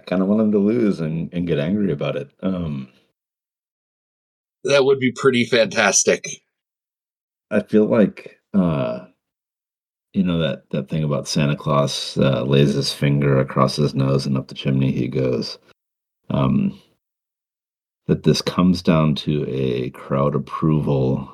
kind 0.05 0.21
of 0.21 0.27
want 0.27 0.41
him 0.41 0.51
to 0.51 0.59
lose 0.59 0.99
and, 0.99 1.33
and 1.33 1.47
get 1.47 1.59
angry 1.59 1.91
about 1.91 2.15
it. 2.15 2.29
Um, 2.41 2.89
that 4.63 4.85
would 4.85 4.99
be 4.99 5.11
pretty 5.11 5.45
fantastic. 5.45 6.27
I 7.51 7.61
feel 7.61 7.85
like 7.85 8.39
uh, 8.53 9.05
you 10.13 10.23
know 10.23 10.39
that 10.39 10.69
that 10.71 10.89
thing 10.89 11.03
about 11.03 11.27
Santa 11.27 11.55
Claus 11.55 12.17
uh, 12.17 12.43
lays 12.43 12.73
his 12.73 12.93
finger 12.93 13.39
across 13.39 13.75
his 13.75 13.93
nose 13.93 14.25
and 14.25 14.37
up 14.37 14.47
the 14.47 14.55
chimney 14.55 14.91
he 14.91 15.07
goes. 15.07 15.57
Um, 16.29 16.79
that 18.07 18.23
this 18.23 18.41
comes 18.41 18.81
down 18.81 19.15
to 19.15 19.45
a 19.47 19.89
crowd 19.91 20.35
approval 20.35 21.29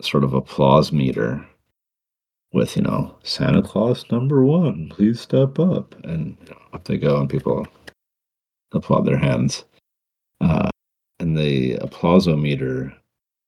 sort 0.00 0.24
of 0.24 0.32
applause 0.32 0.92
meter 0.92 1.44
with 2.52 2.76
you 2.76 2.82
know 2.82 3.16
Santa 3.22 3.62
Claus 3.62 4.04
number 4.10 4.44
one, 4.44 4.88
please 4.88 5.20
step 5.20 5.58
up, 5.58 5.94
and 6.04 6.36
you 6.42 6.50
know, 6.50 6.60
up 6.72 6.84
they 6.84 6.96
go, 6.96 7.20
and 7.20 7.28
people 7.28 7.66
applaud 8.72 9.06
their 9.06 9.18
hands, 9.18 9.64
uh, 10.40 10.70
and 11.18 11.36
the 11.36 11.76
applausometer 11.76 12.94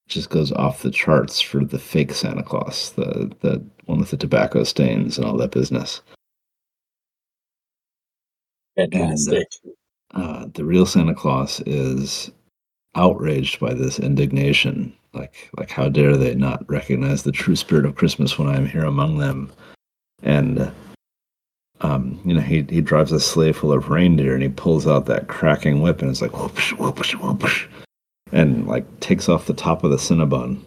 just 0.09 0.28
goes 0.30 0.52
off 0.52 0.83
the 0.83 0.90
charts 0.90 1.40
for 1.40 1.64
the 1.64 1.78
fake 1.78 2.12
Santa 2.12 2.42
Claus, 2.42 2.92
the 2.92 3.30
the 3.40 3.64
one 3.87 3.99
with 4.00 4.11
the 4.11 4.16
tobacco 4.16 4.64
stains 4.64 5.16
and 5.16 5.26
all 5.26 5.37
that 5.37 5.52
business. 5.52 6.02
Fantastic. 8.76 9.47
Uh, 10.12 10.47
the 10.54 10.64
real 10.64 10.87
Santa 10.87 11.14
Claus 11.14 11.61
is 11.66 12.30
outraged 12.95 13.61
by 13.61 13.75
this 13.75 13.99
indignation. 13.99 14.92
Like, 15.12 15.50
like 15.58 15.70
how 15.70 15.88
dare 15.88 16.16
they 16.16 16.34
not 16.34 16.68
recognize 16.68 17.22
the 17.22 17.32
true 17.32 17.56
spirit 17.56 17.84
of 17.84 17.96
Christmas 17.96 18.38
when 18.38 18.48
I 18.48 18.56
am 18.56 18.66
here 18.66 18.84
among 18.84 19.18
them? 19.18 19.50
And 20.22 20.70
um, 21.80 22.20
you 22.24 22.34
know, 22.34 22.40
he 22.40 22.66
he 22.68 22.80
drives 22.80 23.10
a 23.12 23.20
sleigh 23.20 23.52
full 23.52 23.72
of 23.72 23.88
reindeer 23.88 24.34
and 24.34 24.42
he 24.42 24.48
pulls 24.50 24.86
out 24.86 25.06
that 25.06 25.28
cracking 25.28 25.80
whip 25.80 26.02
and 26.02 26.10
it's 26.10 26.20
like 26.20 26.36
whoosh 26.36 26.72
whoosh 26.74 27.14
whoosh, 27.14 27.66
and 28.32 28.66
like 28.66 29.00
takes 29.00 29.28
off 29.28 29.46
the 29.46 29.54
top 29.54 29.82
of 29.82 29.90
the 29.90 29.96
Cinnabon 29.96 30.60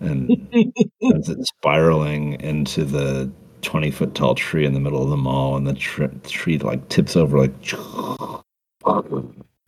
and 0.00 0.48
sends 1.02 1.28
it 1.28 1.44
spiraling 1.46 2.40
into 2.40 2.84
the 2.84 3.30
20 3.62 3.90
foot 3.90 4.14
tall 4.14 4.34
tree 4.34 4.64
in 4.64 4.74
the 4.74 4.80
middle 4.80 5.02
of 5.02 5.10
the 5.10 5.16
mall 5.16 5.56
and 5.56 5.66
the 5.66 5.74
tr- 5.74 6.04
tree 6.24 6.58
like 6.58 6.88
tips 6.88 7.16
over 7.16 7.38
like 7.38 7.72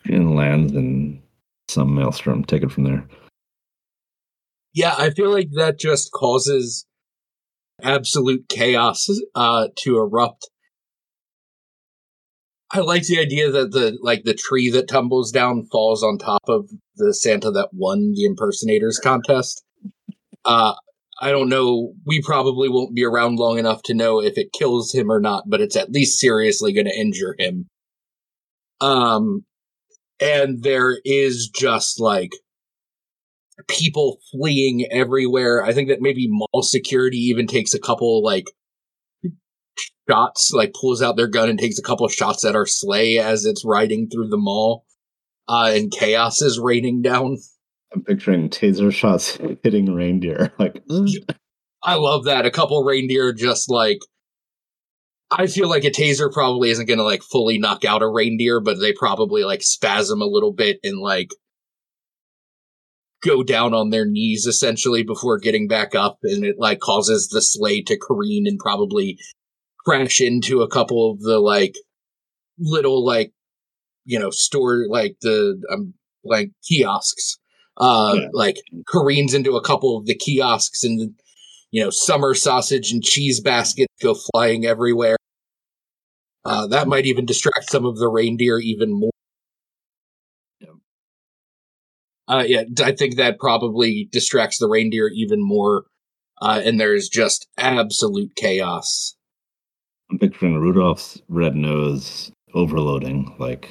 and 0.04 0.36
lands 0.36 0.72
in 0.72 1.20
some 1.68 1.94
maelstrom 1.94 2.44
take 2.44 2.62
it 2.62 2.70
from 2.70 2.84
there 2.84 3.04
Yeah, 4.78 4.94
I 4.96 5.10
feel 5.10 5.32
like 5.32 5.48
that 5.54 5.76
just 5.76 6.12
causes 6.12 6.86
absolute 7.82 8.48
chaos 8.48 9.08
uh, 9.34 9.66
to 9.78 9.98
erupt. 9.98 10.50
I 12.70 12.78
like 12.78 13.02
the 13.02 13.18
idea 13.18 13.50
that 13.50 13.72
the 13.72 13.98
like 14.00 14.22
the 14.22 14.34
tree 14.34 14.70
that 14.70 14.86
tumbles 14.86 15.32
down 15.32 15.64
falls 15.64 16.04
on 16.04 16.16
top 16.16 16.42
of 16.46 16.70
the 16.94 17.12
Santa 17.12 17.50
that 17.50 17.70
won 17.72 18.12
the 18.14 18.24
impersonators 18.24 19.00
contest. 19.00 19.64
Uh, 20.44 20.74
I 21.20 21.32
don't 21.32 21.48
know. 21.48 21.94
We 22.06 22.22
probably 22.22 22.68
won't 22.68 22.94
be 22.94 23.04
around 23.04 23.40
long 23.40 23.58
enough 23.58 23.82
to 23.86 23.94
know 23.94 24.22
if 24.22 24.38
it 24.38 24.52
kills 24.52 24.94
him 24.94 25.10
or 25.10 25.18
not, 25.18 25.42
but 25.48 25.60
it's 25.60 25.74
at 25.74 25.90
least 25.90 26.20
seriously 26.20 26.72
going 26.72 26.86
to 26.86 26.96
injure 26.96 27.34
him. 27.36 27.66
Um, 28.80 29.44
and 30.20 30.62
there 30.62 31.00
is 31.04 31.48
just 31.52 31.98
like 31.98 32.30
people 33.66 34.18
fleeing 34.30 34.86
everywhere. 34.90 35.64
I 35.64 35.72
think 35.72 35.88
that 35.88 36.00
maybe 36.00 36.28
mall 36.28 36.62
security 36.62 37.18
even 37.18 37.46
takes 37.46 37.74
a 37.74 37.80
couple 37.80 38.22
like 38.22 38.46
shots, 40.08 40.52
like 40.52 40.74
pulls 40.74 41.02
out 41.02 41.16
their 41.16 41.26
gun 41.26 41.48
and 41.48 41.58
takes 41.58 41.78
a 41.78 41.82
couple 41.82 42.06
shots 42.08 42.44
at 42.44 42.54
our 42.54 42.66
sleigh 42.66 43.18
as 43.18 43.44
it's 43.44 43.64
riding 43.64 44.08
through 44.08 44.28
the 44.28 44.36
mall. 44.36 44.84
Uh, 45.48 45.72
and 45.74 45.90
chaos 45.90 46.42
is 46.42 46.58
raining 46.58 47.00
down. 47.00 47.38
i'm 47.94 48.02
picturing 48.02 48.50
taser 48.50 48.92
shots 48.92 49.38
hitting 49.62 49.94
reindeer 49.94 50.52
like 50.58 50.82
I 51.82 51.94
love 51.94 52.24
that. 52.24 52.44
A 52.44 52.50
couple 52.50 52.84
reindeer 52.84 53.32
just 53.32 53.70
like 53.70 53.98
I 55.30 55.46
feel 55.46 55.68
like 55.68 55.84
a 55.84 55.90
taser 55.90 56.32
probably 56.32 56.70
isn't 56.70 56.86
going 56.86 56.98
to 56.98 57.04
like 57.04 57.22
fully 57.22 57.58
knock 57.58 57.84
out 57.84 58.02
a 58.02 58.08
reindeer, 58.08 58.60
but 58.60 58.80
they 58.80 58.92
probably 58.92 59.44
like 59.44 59.62
spasm 59.62 60.22
a 60.22 60.26
little 60.26 60.52
bit 60.52 60.78
and 60.82 60.98
like 60.98 61.30
go 63.22 63.42
down 63.42 63.74
on 63.74 63.90
their 63.90 64.06
knees 64.06 64.46
essentially 64.46 65.02
before 65.02 65.38
getting 65.38 65.66
back 65.68 65.94
up, 65.94 66.18
and 66.22 66.44
it 66.44 66.56
like 66.58 66.80
causes 66.80 67.28
the 67.28 67.42
sleigh 67.42 67.82
to 67.82 67.98
careen 67.98 68.46
and 68.46 68.58
probably 68.58 69.18
crash 69.84 70.20
into 70.20 70.62
a 70.62 70.68
couple 70.68 71.10
of 71.12 71.20
the 71.20 71.38
like 71.38 71.74
little 72.58 73.04
like 73.04 73.32
you 74.04 74.18
know 74.18 74.30
store 74.30 74.84
like 74.88 75.16
the 75.22 75.60
um 75.72 75.94
like 76.24 76.50
kiosks 76.68 77.38
uh 77.78 78.14
Yeah. 78.16 78.28
like 78.32 78.56
careens 78.88 79.34
into 79.34 79.56
a 79.56 79.62
couple 79.62 79.96
of 79.96 80.06
the 80.06 80.16
kiosks 80.16 80.82
and 80.84 81.12
you 81.70 81.82
know 81.82 81.90
summer 81.90 82.34
sausage 82.34 82.90
and 82.90 83.02
cheese 83.02 83.40
baskets 83.40 83.92
go 84.02 84.14
flying 84.32 84.66
everywhere 84.66 85.16
uh 86.44 86.66
that 86.66 86.88
might 86.88 87.06
even 87.06 87.24
distract 87.24 87.70
some 87.70 87.86
of 87.86 87.98
the 87.98 88.08
reindeer 88.08 88.58
even 88.58 88.90
more 88.92 89.12
uh 92.28 92.44
yeah 92.46 92.62
i 92.84 92.92
think 92.92 93.16
that 93.16 93.38
probably 93.38 94.08
distracts 94.12 94.58
the 94.58 94.68
reindeer 94.68 95.08
even 95.08 95.40
more 95.42 95.84
uh 96.40 96.60
and 96.64 96.80
there's 96.80 97.08
just 97.08 97.48
absolute 97.58 98.34
chaos 98.36 99.16
I'm 100.10 100.18
picturing 100.18 100.58
Rudolph's 100.58 101.20
red 101.28 101.54
nose 101.54 102.32
overloading, 102.54 103.34
like 103.38 103.68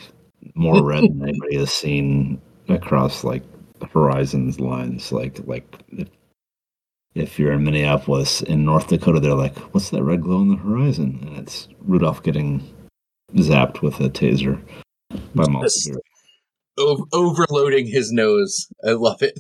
more 0.56 0.84
red 0.84 1.04
than 1.04 1.24
anybody 1.28 1.58
has 1.58 1.74
seen 1.74 2.42
across 2.70 3.24
like 3.24 3.44
horizons 3.92 4.60
lines. 4.60 5.12
Like 5.12 5.40
like 5.46 5.66
if, 5.90 6.10
if 7.16 7.40
you're 7.40 7.54
in 7.54 7.64
Minneapolis 7.64 8.42
in 8.42 8.66
North 8.66 8.88
Dakota, 8.88 9.20
they're 9.20 9.34
like, 9.34 9.58
"What's 9.74 9.90
that 9.90 10.04
red 10.04 10.22
glow 10.22 10.38
on 10.38 10.50
the 10.50 10.58
horizon?" 10.58 11.24
And 11.28 11.38
it's 11.38 11.68
Rudolph 11.82 12.22
getting 12.22 12.62
zapped 13.34 13.82
with 13.82 14.00
a 14.00 14.10
taser 14.10 14.62
by 15.34 15.46
Yes. 15.62 15.90
O- 16.78 17.08
overloading 17.14 17.88
his 17.88 18.12
nose. 18.12 18.68
I 18.86 18.92
love 18.92 19.22
it. 19.22 19.40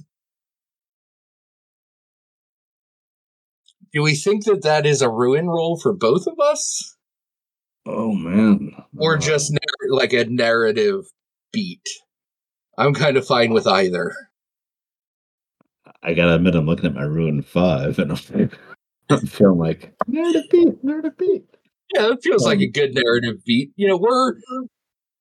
Do 3.93 4.03
we 4.03 4.15
think 4.15 4.45
that 4.45 4.63
that 4.63 4.85
is 4.85 5.01
a 5.01 5.09
ruin 5.09 5.47
roll 5.47 5.79
for 5.79 5.93
both 5.93 6.27
of 6.27 6.39
us, 6.39 6.95
Oh 7.85 8.11
man! 8.13 8.71
or 8.97 9.15
Uh, 9.15 9.19
just 9.19 9.51
nar- 9.51 9.89
like 9.97 10.13
a 10.13 10.25
narrative 10.25 11.05
beat? 11.53 11.87
I'm 12.77 12.93
kind 12.93 13.17
of 13.17 13.25
fine 13.25 13.53
with 13.53 13.65
either. 13.65 14.13
I 16.03 16.13
gotta 16.13 16.35
admit, 16.35 16.55
I'm 16.55 16.65
looking 16.65 16.85
at 16.85 16.93
my 16.93 17.03
ruin 17.03 17.41
five, 17.41 17.97
and 17.97 18.11
I'm, 18.11 18.19
like, 18.39 18.59
I'm 19.09 19.25
feeling 19.25 19.57
like 19.57 19.93
narrative 20.07 20.43
beat, 20.51 20.83
narrative 20.83 21.17
beat. 21.17 21.45
Yeah, 21.95 22.11
it 22.11 22.19
feels 22.21 22.45
like 22.45 22.59
a 22.59 22.65
Um, 22.65 22.71
good 22.71 22.93
narrative 22.93 23.43
beat. 23.45 23.71
You 23.77 23.87
know, 23.87 23.97
we're 23.97 24.33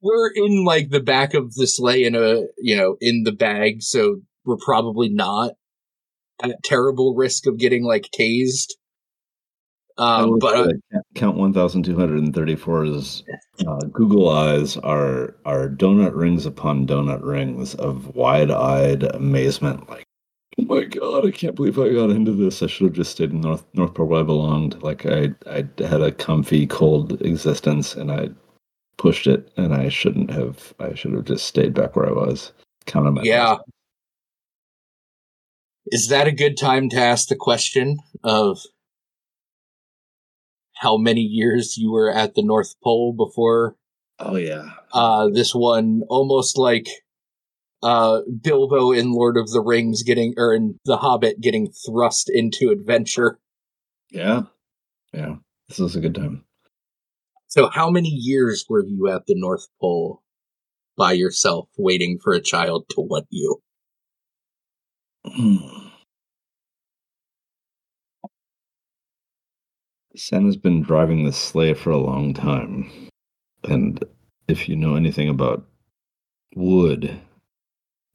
we're 0.02 0.30
in 0.34 0.64
like 0.64 0.90
the 0.90 1.00
back 1.00 1.34
of 1.34 1.54
the 1.54 1.66
sleigh 1.66 2.04
in 2.04 2.14
a 2.14 2.42
you 2.58 2.76
know 2.76 2.96
in 3.00 3.24
the 3.24 3.32
bag, 3.32 3.82
so 3.82 4.20
we're 4.44 4.56
probably 4.56 5.08
not 5.08 5.52
at 6.42 6.62
terrible 6.62 7.14
risk 7.14 7.46
of 7.46 7.58
getting 7.58 7.84
like 7.84 8.08
tased. 8.18 8.72
Um, 9.98 10.38
but 10.38 10.54
uh, 10.54 10.72
count 11.14 11.38
1234's 11.38 13.24
uh, 13.66 13.78
Google 13.92 14.28
eyes 14.28 14.76
are 14.78 15.34
are 15.46 15.70
donut 15.70 16.14
rings 16.14 16.44
upon 16.44 16.86
donut 16.86 17.24
rings 17.24 17.74
of 17.76 18.14
wide-eyed 18.14 19.04
amazement. 19.04 19.88
Like, 19.88 20.04
oh 20.60 20.64
my 20.64 20.84
god, 20.84 21.26
I 21.26 21.30
can't 21.30 21.56
believe 21.56 21.78
I 21.78 21.88
got 21.94 22.10
into 22.10 22.32
this. 22.32 22.62
I 22.62 22.66
should 22.66 22.88
have 22.88 22.92
just 22.94 23.12
stayed 23.12 23.30
in 23.30 23.40
North 23.40 23.64
North 23.72 23.94
Pole 23.94 24.06
where 24.06 24.20
I 24.20 24.24
belonged. 24.24 24.82
Like, 24.82 25.06
I 25.06 25.30
I 25.46 25.64
had 25.78 26.02
a 26.02 26.12
comfy, 26.12 26.66
cold 26.66 27.22
existence, 27.22 27.94
and 27.96 28.12
I 28.12 28.28
pushed 28.98 29.26
it, 29.26 29.50
and 29.56 29.74
I 29.74 29.88
shouldn't 29.88 30.30
have. 30.30 30.74
I 30.80 30.94
should 30.94 31.12
have 31.12 31.24
just 31.24 31.46
stayed 31.46 31.74
back 31.74 31.96
where 31.96 32.06
I 32.08 32.12
was. 32.12 32.52
Kind 32.86 33.06
of 33.06 33.14
my 33.14 33.22
Yeah. 33.22 33.56
is 35.86 36.08
that 36.08 36.26
a 36.26 36.32
good 36.32 36.56
time 36.56 36.88
to 36.90 36.96
ask 36.96 37.28
the 37.28 37.36
question 37.36 37.98
of 38.24 38.58
how 40.76 40.96
many 40.96 41.20
years 41.20 41.76
you 41.76 41.90
were 41.90 42.10
at 42.10 42.34
the 42.34 42.42
North 42.42 42.74
Pole 42.82 43.12
before 43.16 43.76
Oh 44.18 44.36
yeah. 44.36 44.70
uh, 44.92 45.28
this 45.28 45.54
one? 45.54 46.02
Almost 46.08 46.56
like 46.58 46.86
uh, 47.82 48.20
Bilbo 48.42 48.92
in 48.92 49.12
Lord 49.12 49.36
of 49.36 49.50
the 49.50 49.60
Rings 49.60 50.02
getting, 50.02 50.34
or 50.36 50.54
in 50.54 50.78
The 50.86 50.96
Hobbit 50.96 51.40
getting 51.40 51.70
thrust 51.86 52.30
into 52.32 52.70
adventure. 52.70 53.38
Yeah. 54.10 54.42
Yeah. 55.12 55.36
This 55.68 55.78
is 55.80 55.96
a 55.96 56.00
good 56.00 56.14
time. 56.14 56.44
So, 57.48 57.68
how 57.68 57.90
many 57.90 58.08
years 58.08 58.64
were 58.68 58.84
you 58.84 59.08
at 59.08 59.26
the 59.26 59.34
North 59.36 59.68
Pole 59.80 60.22
by 60.96 61.12
yourself, 61.12 61.68
waiting 61.78 62.18
for 62.22 62.32
a 62.32 62.40
child 62.40 62.86
to 62.90 63.00
want 63.00 63.26
you? 63.30 63.62
Hmm. 65.24 65.86
Santa's 70.16 70.56
been 70.56 70.82
driving 70.82 71.24
this 71.24 71.36
sleigh 71.36 71.74
for 71.74 71.90
a 71.90 71.98
long 71.98 72.32
time. 72.32 72.90
And 73.64 74.02
if 74.48 74.68
you 74.68 74.74
know 74.74 74.94
anything 74.94 75.28
about 75.28 75.66
wood, 76.54 77.20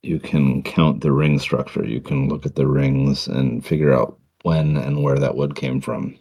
you 0.01 0.19
can 0.19 0.63
count 0.63 1.01
the 1.01 1.11
ring 1.11 1.37
structure. 1.39 1.85
You 1.85 2.01
can 2.01 2.27
look 2.27 2.45
at 2.45 2.55
the 2.55 2.67
rings 2.67 3.27
and 3.27 3.65
figure 3.65 3.93
out 3.93 4.19
when 4.41 4.77
and 4.77 5.03
where 5.03 5.19
that 5.19 5.35
wood 5.35 5.55
came 5.55 5.79
from. 5.79 6.17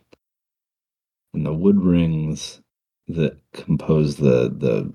And 1.32 1.46
the 1.46 1.54
wood 1.54 1.82
rings 1.82 2.60
that 3.14 3.38
compose 3.52 4.16
the 4.16 4.50
the 4.56 4.92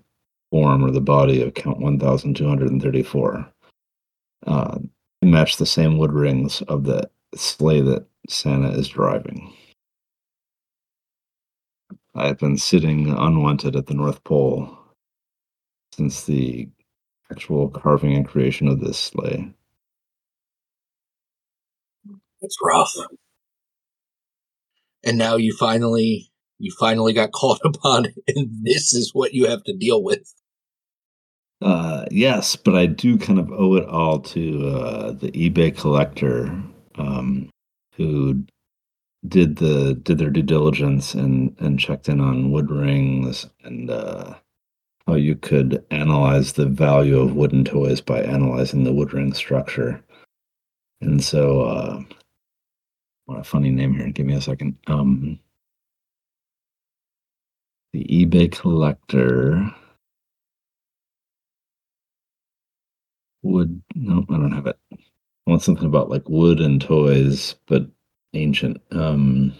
form 0.51 0.83
or 0.85 0.91
the 0.91 1.01
body 1.01 1.41
of 1.41 1.53
count 1.53 1.79
1234 1.79 3.51
uh, 4.47 4.79
match 5.21 5.57
the 5.57 5.65
same 5.65 5.97
wood 5.97 6.13
rings 6.13 6.61
of 6.63 6.83
the 6.83 7.09
sleigh 7.35 7.81
that 7.81 8.05
Santa 8.29 8.69
is 8.69 8.87
driving. 8.87 9.53
I've 12.15 12.39
been 12.39 12.57
sitting 12.57 13.09
unwanted 13.09 13.75
at 13.75 13.87
the 13.87 13.93
North 13.93 14.23
Pole 14.23 14.77
since 15.93 16.23
the 16.25 16.69
actual 17.31 17.69
carving 17.69 18.13
and 18.15 18.27
creation 18.27 18.67
of 18.67 18.79
this 18.79 18.97
sleigh. 18.97 19.53
It's 22.41 22.57
rough. 22.63 22.93
And 25.03 25.17
now 25.17 25.35
you 25.35 25.55
finally 25.57 26.31
you 26.59 26.73
finally 26.79 27.13
got 27.13 27.31
called 27.31 27.59
upon 27.65 28.07
and 28.27 28.49
this 28.63 28.93
is 28.93 29.11
what 29.13 29.33
you 29.33 29.47
have 29.47 29.63
to 29.63 29.73
deal 29.73 30.03
with. 30.03 30.33
Uh, 31.61 32.05
yes, 32.11 32.55
but 32.55 32.75
I 32.75 32.85
do 32.85 33.17
kind 33.17 33.39
of 33.39 33.51
owe 33.51 33.75
it 33.75 33.87
all 33.87 34.19
to 34.19 34.67
uh, 34.67 35.11
the 35.13 35.31
eBay 35.31 35.75
collector 35.75 36.47
um, 36.95 37.49
who 37.95 38.43
did 39.27 39.55
the 39.55 39.95
did 39.95 40.17
their 40.17 40.29
due 40.29 40.43
diligence 40.43 41.13
and 41.13 41.55
and 41.59 41.79
checked 41.79 42.09
in 42.09 42.21
on 42.21 42.51
wood 42.51 42.69
rings 42.69 43.47
and 43.63 43.89
uh, 43.89 44.35
how 45.07 45.15
you 45.15 45.35
could 45.35 45.83
analyze 45.91 46.53
the 46.53 46.65
value 46.65 47.19
of 47.19 47.35
wooden 47.35 47.63
toys 47.63 48.01
by 48.01 48.21
analyzing 48.21 48.83
the 48.83 48.93
wood 48.93 49.13
ring 49.13 49.33
structure. 49.33 50.03
And 51.01 51.23
so, 51.23 51.61
uh, 51.61 52.01
what 53.25 53.39
a 53.39 53.43
funny 53.43 53.69
name 53.69 53.93
here. 53.93 54.09
Give 54.09 54.25
me 54.25 54.33
a 54.33 54.41
second. 54.41 54.77
Um, 54.87 55.39
the 57.95 58.25
eBay 58.25 58.51
collector. 58.51 59.73
wood 63.41 63.79
no 63.93 64.25
i 64.29 64.33
don't 64.33 64.51
have 64.51 64.65
it. 64.65 64.77
I 64.91 64.97
want 65.45 65.61
something 65.61 65.85
about 65.85 66.09
like 66.09 66.27
wood 66.27 66.59
and 66.59 66.81
toys 66.81 67.55
but 67.67 67.85
ancient. 68.33 68.81
Um 68.91 69.53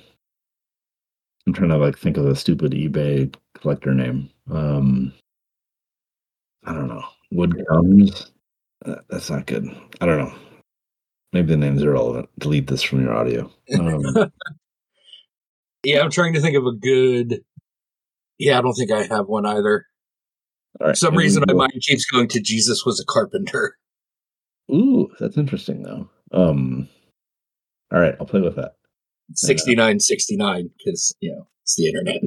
i'm 1.48 1.54
trying 1.54 1.70
to 1.70 1.78
like 1.78 1.98
think 1.98 2.18
of 2.18 2.26
a 2.26 2.36
stupid 2.36 2.72
ebay 2.74 3.34
collector 3.54 3.94
name. 3.94 4.30
Um 4.52 5.14
i 6.66 6.74
don't 6.74 6.88
know. 6.90 7.04
Wood 7.32 7.64
comes 7.70 8.32
uh, 8.86 8.96
that's 9.10 9.30
not 9.30 9.46
good. 9.46 9.66
I 10.02 10.06
don't 10.08 10.18
know. 10.18 10.34
Maybe 11.32 11.50
the 11.50 11.58
names 11.58 11.84
are 11.84 11.92
irrelevant. 11.92 12.30
Delete 12.40 12.68
this 12.68 12.84
from 12.84 13.02
your 13.02 13.14
audio. 13.14 13.50
Um, 13.80 14.02
Yeah, 15.86 16.02
I'm 16.02 16.10
trying 16.10 16.34
to 16.34 16.42
think 16.42 16.58
of 16.58 16.66
a 16.66 16.72
good 16.72 17.44
Yeah, 18.38 18.60
I 18.60 18.62
don't 18.62 18.74
think 18.74 18.92
I 18.92 19.04
have 19.04 19.28
one 19.28 19.46
either. 19.46 19.86
all 20.82 20.88
right, 20.88 20.94
For 20.94 20.98
some 20.98 21.16
reason 21.16 21.44
my 21.48 21.54
mind 21.54 21.82
keeps 21.82 22.06
going 22.06 22.28
to 22.30 22.42
Jesus 22.42 22.86
was 22.86 23.00
a 23.00 23.06
carpenter. 23.06 23.78
ooh 24.72 25.08
that's 25.20 25.38
interesting 25.38 25.84
though 25.84 26.10
um 26.32 26.90
all 27.94 28.00
right 28.00 28.16
i'll 28.20 28.26
play 28.26 28.42
with 28.42 28.56
that 28.56 28.74
6969 29.36 30.72
cuz 30.84 31.14
you 31.20 31.32
know, 31.32 31.48
it's 31.62 31.76
the 31.76 31.88
internet. 31.88 32.22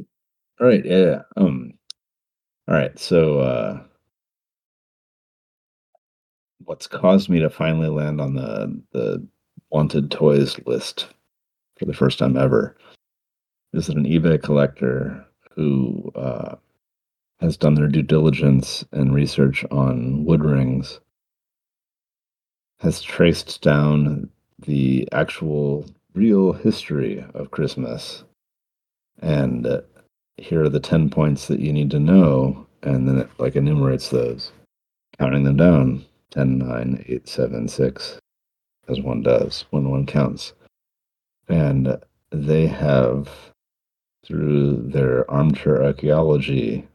All 0.61 0.67
right, 0.67 0.85
yeah, 0.85 0.97
yeah. 0.97 1.21
Um 1.35 1.73
all 2.67 2.75
right, 2.75 2.97
so 2.97 3.39
uh 3.39 3.83
what's 6.65 6.87
caused 6.87 7.29
me 7.29 7.39
to 7.39 7.49
finally 7.49 7.89
land 7.89 8.21
on 8.21 8.35
the 8.35 8.81
the 8.93 9.27
wanted 9.69 10.11
toys 10.11 10.57
list 10.65 11.07
for 11.77 11.85
the 11.85 11.93
first 11.93 12.19
time 12.19 12.37
ever 12.37 12.77
is 13.73 13.87
that 13.87 13.97
an 13.97 14.05
eBay 14.05 14.41
collector 14.41 15.25
who 15.59 16.09
uh, 16.15 16.55
has 17.41 17.57
done 17.57 17.75
their 17.75 17.87
due 17.87 18.01
diligence 18.01 18.85
and 18.93 19.13
research 19.13 19.65
on 19.71 20.23
wood 20.23 20.41
rings 20.41 21.01
has 22.79 23.01
traced 23.01 23.61
down 23.61 24.29
the 24.57 25.05
actual 25.11 25.85
real 26.13 26.53
history 26.53 27.25
of 27.33 27.51
Christmas. 27.51 28.23
And 29.21 29.67
uh, 29.67 29.81
here 30.37 30.63
are 30.63 30.69
the 30.69 30.79
10 30.79 31.09
points 31.09 31.47
that 31.47 31.59
you 31.59 31.73
need 31.73 31.91
to 31.91 31.99
know. 31.99 32.65
And 32.81 33.05
then 33.05 33.17
it 33.17 33.29
like 33.37 33.57
enumerates 33.57 34.07
those, 34.07 34.53
counting 35.17 35.43
them 35.43 35.57
down 35.57 36.05
10, 36.31 36.57
9, 36.59 37.03
8, 37.05 37.27
7, 37.27 37.67
6, 37.67 38.19
as 38.87 39.01
one 39.01 39.23
does 39.23 39.65
when 39.71 39.89
one 39.89 40.05
counts. 40.05 40.53
And 41.49 41.97
they 42.31 42.67
have, 42.67 43.29
through 44.25 44.89
their 44.89 45.29
armchair 45.29 45.83
archaeology, 45.83 46.87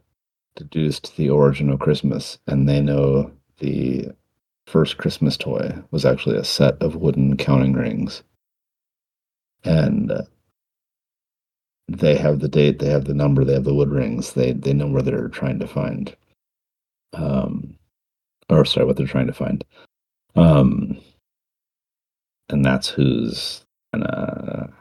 deduced 0.55 1.15
the 1.17 1.29
origin 1.29 1.69
of 1.69 1.79
Christmas. 1.79 2.37
And 2.47 2.67
they 2.67 2.81
know 2.81 3.31
the 3.59 4.09
first 4.67 4.97
Christmas 4.97 5.37
toy 5.37 5.73
was 5.91 6.05
actually 6.05 6.37
a 6.37 6.43
set 6.43 6.81
of 6.81 6.95
wooden 6.95 7.37
counting 7.37 7.73
rings. 7.73 8.23
And 9.63 10.11
uh, 10.11 10.23
they 11.87 12.15
have 12.17 12.39
the 12.39 12.47
date, 12.47 12.79
they 12.79 12.89
have 12.89 13.05
the 13.05 13.13
number, 13.13 13.43
they 13.43 13.53
have 13.53 13.63
the 13.63 13.73
wood 13.73 13.89
rings. 13.89 14.33
They 14.33 14.53
they 14.53 14.73
know 14.73 14.87
where 14.87 15.01
they're 15.01 15.27
trying 15.29 15.59
to 15.59 15.67
find. 15.67 16.15
Um, 17.13 17.77
or 18.49 18.65
sorry, 18.65 18.85
what 18.85 18.97
they're 18.97 19.07
trying 19.07 19.27
to 19.27 19.33
find. 19.33 19.63
Um, 20.35 20.99
and 22.49 22.63
that's 22.63 22.89
who's 22.89 23.65
kind 23.93 24.05
of 24.05 24.71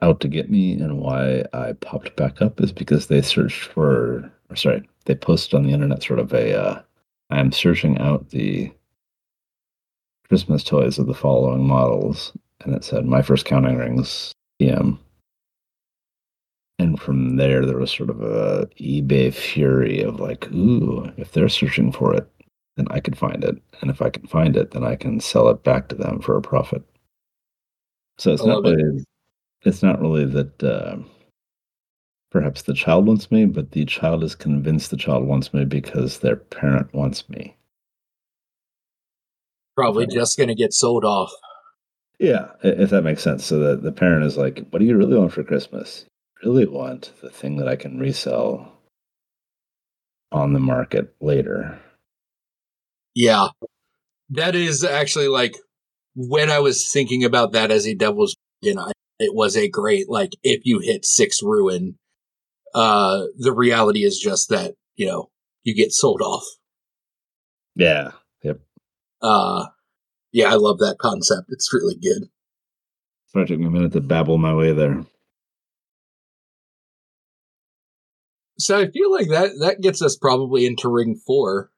out 0.00 0.20
to 0.20 0.28
get 0.28 0.50
me, 0.50 0.72
and 0.74 1.00
why 1.00 1.44
I 1.52 1.72
popped 1.74 2.16
back 2.16 2.40
up 2.40 2.60
is 2.60 2.72
because 2.72 3.06
they 3.06 3.22
searched 3.22 3.64
for, 3.64 4.30
or 4.48 4.56
sorry, 4.56 4.88
they 5.06 5.14
posted 5.14 5.54
on 5.54 5.64
the 5.64 5.72
internet 5.72 6.02
sort 6.02 6.20
of 6.20 6.32
a. 6.32 6.58
Uh, 6.58 6.82
I 7.30 7.40
am 7.40 7.52
searching 7.52 7.98
out 7.98 8.30
the 8.30 8.72
Christmas 10.28 10.62
toys 10.64 10.98
of 10.98 11.06
the 11.06 11.14
following 11.14 11.66
models, 11.66 12.32
and 12.64 12.74
it 12.74 12.84
said 12.84 13.04
my 13.04 13.22
first 13.22 13.44
counting 13.44 13.76
rings 13.76 14.32
PM. 14.58 14.98
And 16.80 17.00
from 17.00 17.36
there, 17.36 17.66
there 17.66 17.76
was 17.78 17.90
sort 17.90 18.08
of 18.08 18.22
a 18.22 18.68
eBay 18.80 19.34
fury 19.34 20.00
of 20.02 20.20
like, 20.20 20.50
ooh, 20.52 21.12
if 21.16 21.32
they're 21.32 21.48
searching 21.48 21.90
for 21.90 22.14
it, 22.14 22.30
then 22.76 22.86
I 22.90 23.00
could 23.00 23.18
find 23.18 23.42
it, 23.42 23.60
and 23.80 23.90
if 23.90 24.00
I 24.00 24.10
can 24.10 24.26
find 24.28 24.56
it, 24.56 24.70
then 24.70 24.84
I 24.84 24.94
can 24.94 25.18
sell 25.18 25.48
it 25.48 25.64
back 25.64 25.88
to 25.88 25.96
them 25.96 26.20
for 26.20 26.36
a 26.36 26.42
profit. 26.42 26.82
So 28.18 28.32
it's 28.32 28.44
not 28.44 28.62
really, 28.62 29.04
it's 29.62 29.82
not 29.82 30.00
really 30.00 30.24
that 30.24 30.62
uh, 30.62 30.96
perhaps 32.30 32.62
the 32.62 32.74
child 32.74 33.06
wants 33.06 33.30
me, 33.30 33.46
but 33.46 33.72
the 33.72 33.84
child 33.84 34.22
is 34.22 34.34
convinced 34.34 34.90
the 34.90 34.96
child 34.96 35.26
wants 35.26 35.52
me 35.52 35.64
because 35.64 36.18
their 36.18 36.36
parent 36.36 36.92
wants 36.94 37.28
me. 37.28 37.56
Probably 39.76 40.06
just 40.06 40.36
going 40.36 40.48
to 40.48 40.54
get 40.54 40.72
sold 40.72 41.04
off. 41.04 41.30
Yeah, 42.18 42.48
if 42.62 42.90
that 42.90 43.02
makes 43.02 43.22
sense. 43.22 43.44
So 43.44 43.58
the, 43.58 43.76
the 43.76 43.92
parent 43.92 44.24
is 44.24 44.36
like, 44.36 44.66
what 44.70 44.80
do 44.80 44.84
you 44.84 44.96
really 44.96 45.16
want 45.16 45.32
for 45.32 45.44
Christmas? 45.44 46.04
You 46.42 46.50
really 46.50 46.66
want 46.66 47.12
the 47.22 47.30
thing 47.30 47.56
that 47.56 47.68
I 47.68 47.76
can 47.76 47.98
resell 47.98 48.72
on 50.32 50.52
the 50.52 50.58
market 50.58 51.14
later. 51.20 51.78
Yeah. 53.14 53.48
That 54.30 54.56
is 54.56 54.84
actually 54.84 55.28
like 55.28 55.56
when 56.14 56.50
I 56.50 56.58
was 56.58 56.90
thinking 56.90 57.24
about 57.24 57.52
that 57.52 57.70
as 57.70 57.86
a 57.86 57.94
devil's 57.94 58.36
you 58.60 58.74
know, 58.74 58.90
it 59.18 59.34
was 59.34 59.56
a 59.56 59.68
great 59.68 60.08
like 60.08 60.32
if 60.42 60.62
you 60.64 60.80
hit 60.80 61.04
six 61.04 61.42
ruin, 61.42 61.98
uh 62.74 63.24
the 63.36 63.52
reality 63.52 64.04
is 64.04 64.18
just 64.18 64.48
that, 64.48 64.74
you 64.96 65.06
know, 65.06 65.30
you 65.64 65.74
get 65.74 65.92
sold 65.92 66.20
off. 66.22 66.44
Yeah. 67.74 68.12
Yep. 68.42 68.60
Uh 69.20 69.66
yeah, 70.32 70.52
I 70.52 70.56
love 70.56 70.78
that 70.78 70.98
concept. 70.98 71.46
It's 71.48 71.72
really 71.72 71.96
good. 71.96 72.28
Sorry, 73.28 73.44
it 73.44 73.48
took 73.48 73.58
me 73.58 73.66
a 73.66 73.70
minute 73.70 73.92
to 73.92 74.00
babble 74.00 74.38
my 74.38 74.54
way 74.54 74.72
there. 74.72 75.04
So 78.58 78.78
I 78.78 78.90
feel 78.90 79.12
like 79.12 79.28
that 79.28 79.50
that 79.60 79.80
gets 79.80 80.02
us 80.02 80.16
probably 80.16 80.66
into 80.66 80.88
ring 80.88 81.20
four. 81.26 81.70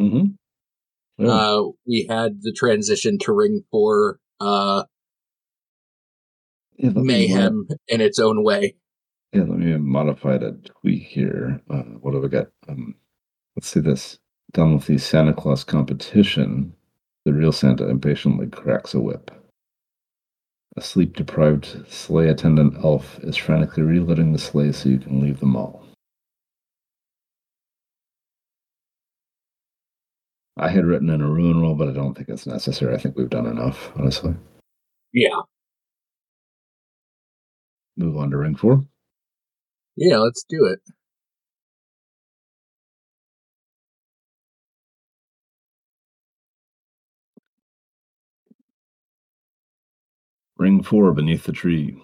Mm-hmm. 0.00 1.24
Yeah. 1.24 1.30
Uh 1.30 1.62
we 1.86 2.06
had 2.08 2.42
the 2.42 2.52
transition 2.52 3.18
to 3.20 3.32
ring 3.32 3.64
four 3.70 4.18
uh 4.40 4.84
Yeah, 6.82 6.90
me 6.90 7.02
mayhem 7.02 7.68
in 7.86 8.00
its 8.00 8.18
own 8.18 8.42
way. 8.42 8.74
yeah, 9.32 9.42
let 9.42 9.58
me 9.58 9.76
modify 9.76 10.36
that 10.38 10.64
tweak 10.64 11.04
here. 11.04 11.60
Uh, 11.70 11.82
what 12.02 12.14
have 12.14 12.24
I 12.24 12.28
got? 12.28 12.48
Um, 12.68 12.96
let's 13.54 13.68
see 13.68 13.78
this. 13.80 14.18
Done 14.52 14.74
with 14.74 14.86
the 14.86 14.98
Santa 14.98 15.32
Claus 15.32 15.62
competition, 15.62 16.74
the 17.24 17.32
real 17.32 17.52
Santa 17.52 17.88
impatiently 17.88 18.48
cracks 18.48 18.94
a 18.94 19.00
whip. 19.00 19.30
A 20.76 20.80
sleep 20.80 21.14
deprived 21.16 21.84
sleigh 21.88 22.28
attendant 22.28 22.74
elf 22.82 23.20
is 23.20 23.36
frantically 23.36 23.84
reloading 23.84 24.32
the 24.32 24.38
sleigh 24.38 24.72
so 24.72 24.88
you 24.88 24.98
can 24.98 25.20
leave 25.20 25.38
the 25.38 25.46
mall. 25.46 25.86
I 30.56 30.68
had 30.68 30.84
written 30.84 31.10
in 31.10 31.20
a 31.20 31.28
ruin 31.28 31.60
roll, 31.60 31.74
but 31.76 31.88
I 31.88 31.92
don't 31.92 32.14
think 32.14 32.28
it's 32.28 32.46
necessary. 32.46 32.94
I 32.94 32.98
think 32.98 33.16
we've 33.16 33.30
done 33.30 33.46
enough, 33.46 33.92
honestly. 33.96 34.34
Yeah. 35.12 35.40
Move 37.96 38.16
on 38.16 38.30
to 38.30 38.38
ring 38.38 38.56
four. 38.56 38.82
Yeah, 39.96 40.18
let's 40.18 40.44
do 40.48 40.64
it. 40.66 40.80
Ring 50.56 50.82
four 50.82 51.12
beneath 51.12 51.44
the 51.44 51.52
tree. 51.52 52.00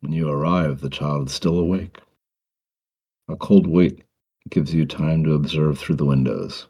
When 0.00 0.12
you 0.12 0.28
arrive, 0.28 0.80
the 0.80 0.90
child 0.90 1.28
is 1.28 1.34
still 1.34 1.58
awake. 1.58 1.98
A 3.28 3.36
cold 3.36 3.66
wind 3.66 4.02
gives 4.48 4.74
you 4.74 4.86
time 4.86 5.22
to 5.24 5.34
observe 5.34 5.78
through 5.78 5.96
the 5.96 6.04
windows. 6.04 6.66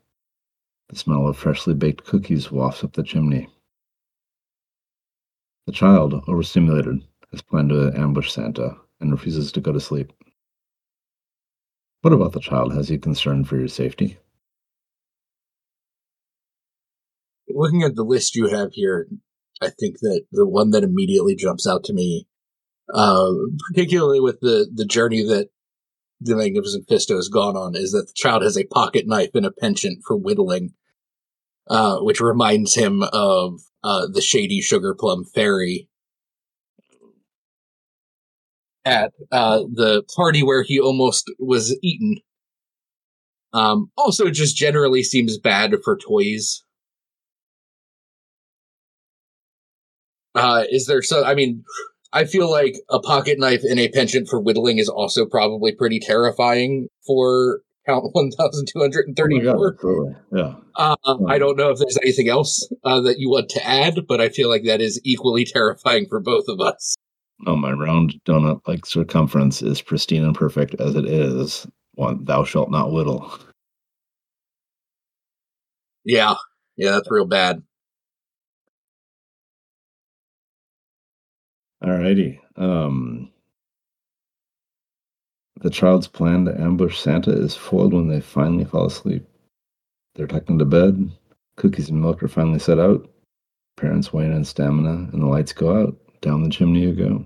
The 0.90 0.96
smell 0.96 1.26
of 1.26 1.36
freshly 1.36 1.74
baked 1.74 2.04
cookies 2.04 2.50
wafts 2.52 2.84
up 2.84 2.92
the 2.92 3.02
chimney. 3.02 3.48
The 5.66 5.72
child, 5.72 6.22
overstimulated, 6.28 7.02
has 7.32 7.42
planned 7.42 7.70
to 7.70 7.92
ambush 7.96 8.32
Santa 8.32 8.76
and 9.00 9.12
refuses 9.12 9.52
to 9.52 9.60
go 9.60 9.72
to 9.72 9.80
sleep. 9.80 10.12
What 12.02 12.12
about 12.12 12.32
the 12.32 12.40
child 12.40 12.74
has 12.74 12.90
you 12.90 12.98
concerned 12.98 13.48
for 13.48 13.56
your 13.56 13.68
safety? 13.68 14.18
looking 17.60 17.82
at 17.82 17.94
the 17.94 18.02
list 18.02 18.34
you 18.34 18.48
have 18.48 18.70
here, 18.72 19.06
I 19.60 19.68
think 19.68 19.98
that 20.00 20.24
the 20.32 20.46
one 20.46 20.70
that 20.70 20.82
immediately 20.82 21.34
jumps 21.34 21.66
out 21.66 21.84
to 21.84 21.92
me, 21.92 22.26
uh, 22.92 23.30
particularly 23.68 24.20
with 24.20 24.40
the, 24.40 24.70
the 24.72 24.86
journey 24.86 25.22
that 25.24 25.50
the 26.20 26.36
Magnificent 26.36 26.88
Fisto 26.88 27.16
has 27.16 27.28
gone 27.28 27.56
on, 27.56 27.76
is 27.76 27.92
that 27.92 28.06
the 28.06 28.12
child 28.14 28.42
has 28.42 28.56
a 28.56 28.64
pocket 28.64 29.06
knife 29.06 29.30
and 29.34 29.46
a 29.46 29.52
penchant 29.52 30.02
for 30.06 30.16
whittling, 30.16 30.72
uh, 31.68 31.98
which 31.98 32.20
reminds 32.20 32.74
him 32.74 33.02
of 33.12 33.60
uh, 33.84 34.06
the 34.10 34.22
shady 34.22 34.60
sugar 34.60 34.94
plum 34.94 35.24
fairy 35.24 35.88
at 38.84 39.12
uh, 39.30 39.60
the 39.72 40.02
party 40.16 40.42
where 40.42 40.62
he 40.62 40.80
almost 40.80 41.30
was 41.38 41.76
eaten. 41.82 42.18
Um, 43.52 43.90
also, 43.96 44.30
just 44.30 44.56
generally 44.56 45.02
seems 45.02 45.38
bad 45.38 45.74
for 45.84 45.96
toys. 45.96 46.62
Uh, 50.34 50.64
is 50.70 50.86
there 50.86 51.02
so? 51.02 51.24
I 51.24 51.34
mean, 51.34 51.64
I 52.12 52.24
feel 52.24 52.50
like 52.50 52.76
a 52.88 53.00
pocket 53.00 53.38
knife 53.38 53.62
and 53.68 53.80
a 53.80 53.88
penchant 53.88 54.28
for 54.28 54.40
whittling 54.40 54.78
is 54.78 54.88
also 54.88 55.26
probably 55.26 55.72
pretty 55.72 55.98
terrifying 55.98 56.88
for 57.06 57.60
count 57.86 58.04
one 58.12 58.30
thousand 58.30 58.68
two 58.72 58.78
hundred 58.80 59.06
and 59.08 59.18
Oh 59.18 59.22
thirty-four. 59.22 59.72
absolutely. 59.74 60.14
Yeah. 60.32 60.54
Uh, 60.76 60.96
I 61.28 61.38
don't 61.38 61.56
know 61.56 61.70
if 61.70 61.78
there's 61.78 61.98
anything 62.00 62.28
else 62.28 62.66
uh, 62.84 63.00
that 63.00 63.18
you 63.18 63.28
want 63.28 63.48
to 63.50 63.66
add, 63.66 64.06
but 64.06 64.20
I 64.20 64.28
feel 64.28 64.48
like 64.48 64.62
that 64.64 64.80
is 64.80 65.00
equally 65.04 65.44
terrifying 65.52 66.06
for 66.08 66.20
both 66.20 66.44
of 66.48 66.60
us. 66.60 66.96
Oh, 67.46 67.56
my 67.56 67.72
round 67.72 68.14
donut 68.26 68.60
like 68.66 68.84
circumference 68.86 69.62
is 69.62 69.80
pristine 69.80 70.24
and 70.24 70.34
perfect 70.34 70.74
as 70.74 70.94
it 70.94 71.06
is. 71.06 71.66
One, 71.94 72.24
thou 72.24 72.44
shalt 72.44 72.70
not 72.70 72.92
whittle. 72.92 73.32
Yeah, 76.04 76.34
yeah, 76.76 76.92
that's 76.92 77.10
real 77.10 77.26
bad. 77.26 77.62
Alrighty. 81.82 82.38
Um, 82.56 83.30
the 85.60 85.70
child's 85.70 86.08
plan 86.08 86.44
to 86.46 86.58
ambush 86.60 86.98
Santa 86.98 87.30
is 87.30 87.54
foiled 87.56 87.94
when 87.94 88.08
they 88.08 88.20
finally 88.20 88.64
fall 88.64 88.86
asleep. 88.86 89.26
They're 90.14 90.26
tucked 90.26 90.50
into 90.50 90.64
bed. 90.64 91.10
Cookies 91.56 91.90
and 91.90 92.00
milk 92.00 92.22
are 92.22 92.28
finally 92.28 92.58
set 92.58 92.78
out. 92.78 93.08
Parents 93.76 94.12
wane 94.12 94.32
in 94.32 94.44
stamina, 94.44 95.10
and 95.12 95.22
the 95.22 95.26
lights 95.26 95.52
go 95.52 95.82
out. 95.82 95.96
Down 96.20 96.42
the 96.42 96.50
chimney 96.50 96.80
you 96.80 96.92
go. 96.92 97.24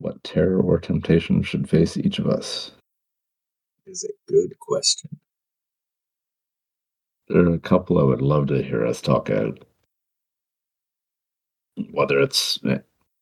What 0.00 0.24
terror 0.24 0.58
or 0.62 0.80
temptation 0.80 1.42
should 1.42 1.68
face 1.68 1.98
each 1.98 2.18
of 2.18 2.26
us? 2.26 2.70
Is 3.86 4.02
a 4.04 4.32
good 4.32 4.58
question. 4.58 5.10
There 7.28 7.46
are 7.46 7.54
a 7.54 7.58
couple 7.58 7.98
I 7.98 8.04
would 8.04 8.22
love 8.22 8.46
to 8.46 8.62
hear 8.62 8.86
us 8.86 9.02
talk 9.02 9.28
out. 9.28 9.62
Whether 11.90 12.18
it's 12.18 12.58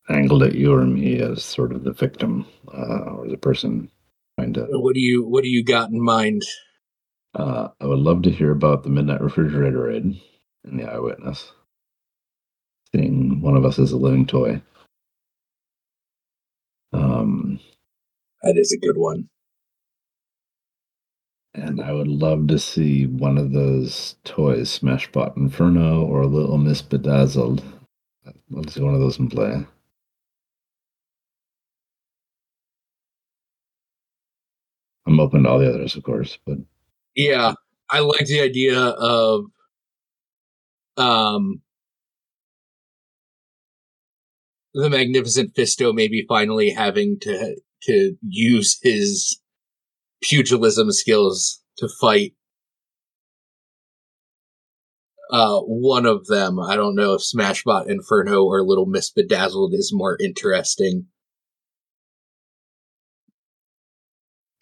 angled 0.09 0.45
at 0.45 0.55
you 0.55 0.73
or 0.73 0.85
me 0.85 1.19
as 1.19 1.45
sort 1.45 1.73
of 1.73 1.83
the 1.83 1.93
victim 1.93 2.47
uh, 2.73 3.13
or 3.17 3.29
the 3.29 3.37
person 3.37 3.91
trying 4.39 4.53
to. 4.53 4.69
What 4.71 4.95
do 4.95 5.01
you 5.01 5.27
What 5.27 5.43
do 5.43 5.51
you 5.51 5.65
got 5.65 5.91
in 5.91 6.01
mind? 6.01 6.43
Uh, 7.35 7.69
I 7.81 7.87
would 7.87 7.99
love 7.99 8.23
to 8.23 8.31
hear 8.31 8.53
about 8.53 8.85
the 8.85 8.89
midnight 8.91 9.21
refrigerator 9.21 9.83
raid 9.83 10.21
and 10.65 10.79
the 10.79 10.85
eyewitness. 10.85 11.51
Seeing 12.95 13.41
one 13.41 13.57
of 13.57 13.65
us 13.65 13.81
as 13.81 13.91
a 13.91 13.97
living 13.97 14.27
toy. 14.27 14.63
Um, 16.93 17.61
that 18.43 18.57
is 18.57 18.73
a 18.73 18.79
good 18.79 18.97
one. 18.97 19.29
And 21.55 21.81
I 21.81 21.93
would 21.93 22.09
love 22.09 22.47
to 22.49 22.59
see 22.59 23.07
one 23.07 23.37
of 23.39 23.53
those 23.53 24.17
toys, 24.25 24.79
Smashbot 24.79 25.37
Inferno 25.37 26.05
or 26.05 26.27
Little 26.27 26.59
Miss 26.59 26.83
Bedazzled. 26.83 27.63
Let's 28.51 28.75
see 28.75 28.81
one 28.81 28.95
of 28.95 29.01
those 29.01 29.19
in 29.19 29.29
play. 29.29 29.67
I'm 35.07 35.21
open 35.21 35.43
to 35.45 35.49
all 35.49 35.59
the 35.59 35.69
others, 35.73 35.97
of 35.97 36.03
course, 36.03 36.39
but 36.47 36.59
yeah, 37.17 37.55
I 37.91 38.01
like 38.01 38.27
the 38.27 38.41
idea 38.41 38.79
of 38.79 39.47
um 40.99 41.63
the 44.79 44.89
magnificent 44.89 45.55
Fisto 45.57 45.93
maybe 45.93 46.25
finally 46.29 46.71
having 46.71 47.19
to 47.23 47.57
to 47.83 48.15
use 48.23 48.79
his 48.81 49.41
pugilism 50.23 50.93
skills 50.93 51.61
to 51.79 51.89
fight 52.01 52.35
uh, 55.33 55.59
one 55.61 56.07
of 56.07 56.27
them. 56.27 56.61
I 56.61 56.77
don't 56.77 56.95
know 56.95 57.15
if 57.15 57.23
Smashbot 57.23 57.89
Inferno 57.89 58.45
or 58.45 58.63
Little 58.63 58.87
Miss 58.87 59.11
Bedazzled 59.11 59.75
is 59.75 59.91
more 59.93 60.17
interesting. 60.21 61.07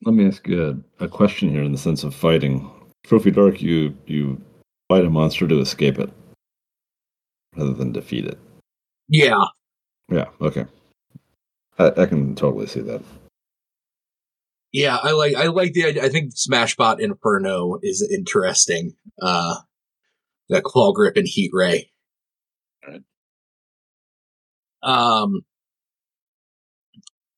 Let 0.04 0.14
me 0.14 0.26
ask 0.26 0.48
you 0.48 0.82
a, 0.98 1.04
a 1.04 1.08
question 1.08 1.50
here 1.50 1.62
in 1.62 1.72
the 1.72 1.78
sense 1.78 2.04
of 2.04 2.14
fighting. 2.14 2.70
Trophy 3.04 3.30
Dark, 3.32 3.60
you 3.60 3.94
you 4.06 4.40
fight 4.88 5.04
a 5.04 5.10
monster 5.10 5.46
to 5.46 5.60
escape 5.60 5.98
it 5.98 6.10
rather 7.54 7.74
than 7.74 7.92
defeat 7.92 8.24
it. 8.24 8.38
Yeah. 9.08 9.44
Yeah. 10.08 10.26
Okay. 10.40 10.66
I, 11.78 11.92
I 12.02 12.06
can 12.06 12.34
totally 12.34 12.66
see 12.66 12.80
that. 12.80 13.02
Yeah, 14.72 14.98
I 15.02 15.12
like 15.12 15.34
I 15.34 15.46
like 15.46 15.72
the. 15.72 16.00
I 16.00 16.08
think 16.08 16.34
Smashbot 16.34 17.00
Inferno 17.00 17.78
is 17.82 18.06
interesting. 18.12 18.94
Uh, 19.20 19.56
that 20.48 20.64
claw 20.64 20.92
grip 20.92 21.16
and 21.16 21.26
heat 21.26 21.50
ray. 21.52 21.90
Right. 22.86 23.02
Um, 24.82 25.44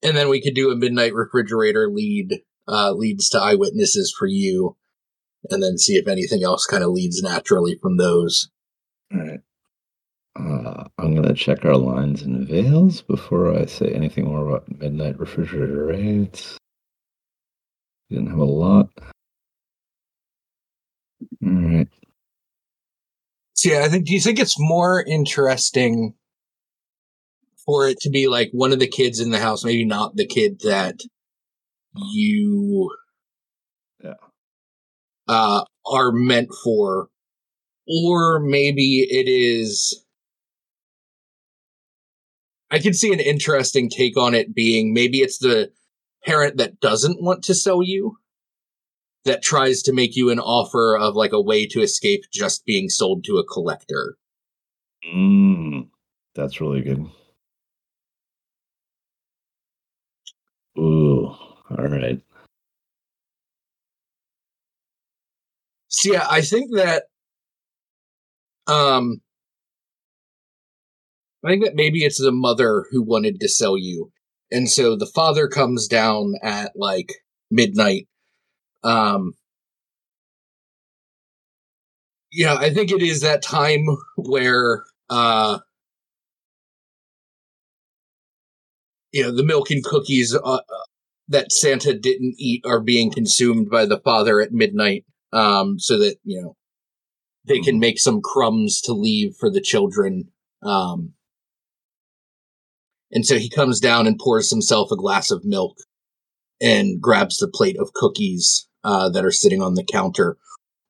and 0.02 0.16
then 0.16 0.28
we 0.28 0.42
could 0.42 0.54
do 0.54 0.70
a 0.70 0.76
midnight 0.76 1.14
refrigerator 1.14 1.88
lead 1.88 2.40
uh, 2.66 2.92
leads 2.92 3.28
to 3.30 3.40
eyewitnesses 3.40 4.14
for 4.16 4.26
you, 4.26 4.76
and 5.50 5.62
then 5.62 5.78
see 5.78 5.94
if 5.94 6.08
anything 6.08 6.42
else 6.42 6.66
kind 6.66 6.82
of 6.82 6.90
leads 6.90 7.22
naturally 7.22 7.78
from 7.80 7.96
those. 7.98 8.50
All 9.12 9.20
right. 9.20 9.40
Uh, 10.38 10.84
I'm 10.98 11.14
gonna 11.16 11.34
check 11.34 11.64
our 11.64 11.76
lines 11.76 12.22
and 12.22 12.46
veils 12.46 13.02
before 13.02 13.54
I 13.58 13.66
say 13.66 13.92
anything 13.92 14.26
more 14.26 14.46
about 14.46 14.70
midnight 14.78 15.18
refrigerator 15.18 15.86
raids. 15.86 16.56
Didn't 18.08 18.28
have 18.28 18.38
a 18.38 18.44
lot. 18.44 18.88
All 21.44 21.50
right. 21.50 21.88
So 23.54 23.70
yeah, 23.70 23.82
I 23.84 23.88
think. 23.88 24.06
Do 24.06 24.14
you 24.14 24.20
think 24.20 24.38
it's 24.38 24.60
more 24.60 25.02
interesting 25.02 26.14
for 27.66 27.88
it 27.88 27.98
to 28.00 28.10
be 28.10 28.28
like 28.28 28.50
one 28.52 28.72
of 28.72 28.78
the 28.78 28.86
kids 28.86 29.18
in 29.18 29.30
the 29.30 29.40
house, 29.40 29.64
maybe 29.64 29.84
not 29.84 30.14
the 30.14 30.26
kid 30.26 30.60
that 30.60 31.00
you, 32.12 32.90
yeah, 34.04 34.14
uh, 35.26 35.64
are 35.84 36.12
meant 36.12 36.50
for, 36.62 37.08
or 37.88 38.38
maybe 38.38 39.06
it 39.10 39.28
is. 39.28 40.04
I 42.70 42.78
can 42.78 42.92
see 42.92 43.12
an 43.12 43.20
interesting 43.20 43.88
take 43.88 44.16
on 44.16 44.34
it 44.34 44.54
being 44.54 44.92
maybe 44.92 45.18
it's 45.18 45.38
the 45.38 45.72
parent 46.24 46.58
that 46.58 46.80
doesn't 46.80 47.22
want 47.22 47.44
to 47.44 47.54
sell 47.54 47.82
you 47.82 48.18
that 49.24 49.42
tries 49.42 49.82
to 49.82 49.92
make 49.92 50.16
you 50.16 50.30
an 50.30 50.38
offer 50.38 50.96
of 50.96 51.14
like 51.14 51.32
a 51.32 51.40
way 51.40 51.66
to 51.66 51.80
escape 51.80 52.24
just 52.32 52.64
being 52.64 52.88
sold 52.88 53.24
to 53.24 53.36
a 53.36 53.44
collector. 53.44 54.16
Mm, 55.14 55.88
that's 56.34 56.60
really 56.60 56.82
good. 56.82 57.06
Ooh, 60.78 61.26
all 61.26 61.88
right. 61.88 62.20
So 65.88 66.12
yeah, 66.12 66.26
I 66.30 66.42
think 66.42 66.70
that 66.74 67.04
um 68.66 69.20
I 71.48 71.52
think 71.52 71.64
that 71.64 71.74
maybe 71.74 72.04
it's 72.04 72.20
the 72.20 72.32
mother 72.32 72.84
who 72.90 73.02
wanted 73.02 73.40
to 73.40 73.48
sell 73.48 73.76
you. 73.76 74.10
And 74.50 74.68
so 74.68 74.96
the 74.96 75.06
father 75.06 75.48
comes 75.48 75.86
down 75.86 76.34
at 76.42 76.72
like 76.76 77.12
midnight 77.50 78.06
um, 78.84 79.34
yeah, 82.30 82.54
I 82.54 82.70
think 82.70 82.90
it 82.90 83.02
is 83.02 83.22
that 83.22 83.42
time 83.42 83.86
where, 84.16 84.84
uh, 85.10 85.58
you 89.12 89.22
know, 89.22 89.34
the 89.34 89.44
milk 89.44 89.70
and 89.70 89.82
cookies 89.82 90.34
uh, 90.34 90.38
uh, 90.38 90.60
that 91.28 91.52
Santa 91.52 91.94
didn't 91.98 92.34
eat 92.38 92.64
are 92.66 92.80
being 92.80 93.10
consumed 93.10 93.70
by 93.70 93.86
the 93.86 93.98
father 94.00 94.40
at 94.40 94.52
midnight, 94.52 95.04
um, 95.32 95.78
so 95.78 95.98
that 95.98 96.16
you 96.24 96.40
know 96.40 96.56
they 97.46 97.60
can 97.60 97.74
mm-hmm. 97.74 97.80
make 97.80 97.98
some 97.98 98.20
crumbs 98.20 98.80
to 98.82 98.92
leave 98.92 99.34
for 99.38 99.50
the 99.50 99.60
children. 99.60 100.30
Um, 100.62 101.14
and 103.12 103.24
so 103.24 103.38
he 103.38 103.48
comes 103.48 103.80
down 103.80 104.06
and 104.06 104.18
pours 104.18 104.50
himself 104.50 104.90
a 104.90 104.96
glass 104.96 105.30
of 105.30 105.44
milk 105.44 105.76
and 106.60 107.00
grabs 107.00 107.38
the 107.38 107.48
plate 107.48 107.78
of 107.78 107.92
cookies 107.94 108.68
uh, 108.84 109.08
that 109.08 109.24
are 109.24 109.30
sitting 109.30 109.62
on 109.62 109.74
the 109.74 109.84
counter. 109.84 110.36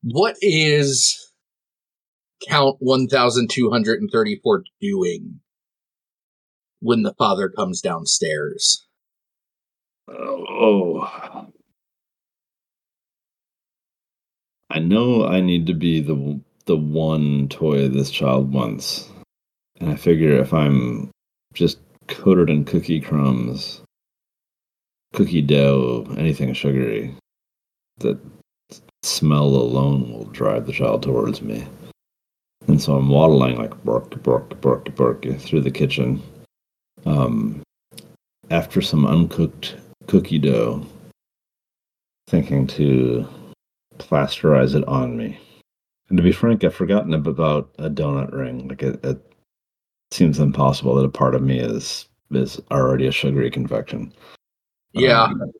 What 0.03 0.37
is 0.41 1.33
count 2.47 2.77
1234 2.81 4.65
doing 4.81 5.41
when 6.81 7.03
the 7.03 7.15
father 7.15 7.49
comes 7.49 7.81
downstairs? 7.81 8.87
Oh. 10.09 11.47
I 14.71 14.79
know 14.81 15.27
I 15.27 15.41
need 15.41 15.67
to 15.67 15.75
be 15.75 16.01
the 16.01 16.41
the 16.67 16.77
one 16.77 17.49
toy 17.49 17.89
this 17.89 18.11
child 18.11 18.53
wants. 18.53 19.09
And 19.81 19.91
I 19.91 19.97
figure 19.97 20.39
if 20.39 20.53
I'm 20.53 21.11
just 21.55 21.79
coated 22.09 22.51
in 22.51 22.65
cookie 22.65 23.01
crumbs, 23.01 23.83
cookie 25.15 25.43
dough, 25.43 26.07
anything 26.17 26.53
sugary, 26.53 27.15
that 27.99 28.19
smell 29.03 29.47
alone 29.47 30.13
will 30.13 30.25
drive 30.27 30.67
the 30.67 30.73
child 30.73 31.03
towards 31.03 31.43
me. 31.43 31.67
And 32.67 32.81
so 32.81 32.97
I'm 32.97 33.09
waddling 33.09 33.57
like 33.57 33.83
bark, 33.85 34.23
bark, 34.23 34.61
bark, 34.61 34.95
bark 34.95 35.25
through 35.39 35.63
the 35.63 35.71
kitchen. 35.71 36.23
Um, 37.07 37.63
after 38.51 38.83
some 38.83 39.07
uncooked 39.07 39.77
cookie 40.07 40.39
dough, 40.39 40.85
thinking 42.29 42.67
to 42.67 43.27
plasterize 43.99 44.75
it 44.75 44.87
on 44.87 45.17
me. 45.17 45.39
And 46.09 46.17
to 46.17 46.23
be 46.23 46.33
frank, 46.33 46.65
I've 46.65 46.75
forgotten 46.75 47.15
about 47.15 47.71
a 47.79 47.91
donut 47.91 48.33
ring. 48.33 48.69
Like 48.69 48.83
it 48.83 49.28
seems 50.11 50.39
impossible 50.39 50.95
that 50.95 51.05
a 51.05 51.11
part 51.11 51.35
of 51.35 51.43
me 51.43 51.59
is 51.59 52.09
is 52.31 52.61
already 52.71 53.07
a 53.07 53.13
sugary 53.13 53.51
confection. 53.51 54.13
Yeah. 54.93 55.25
Um, 55.25 55.53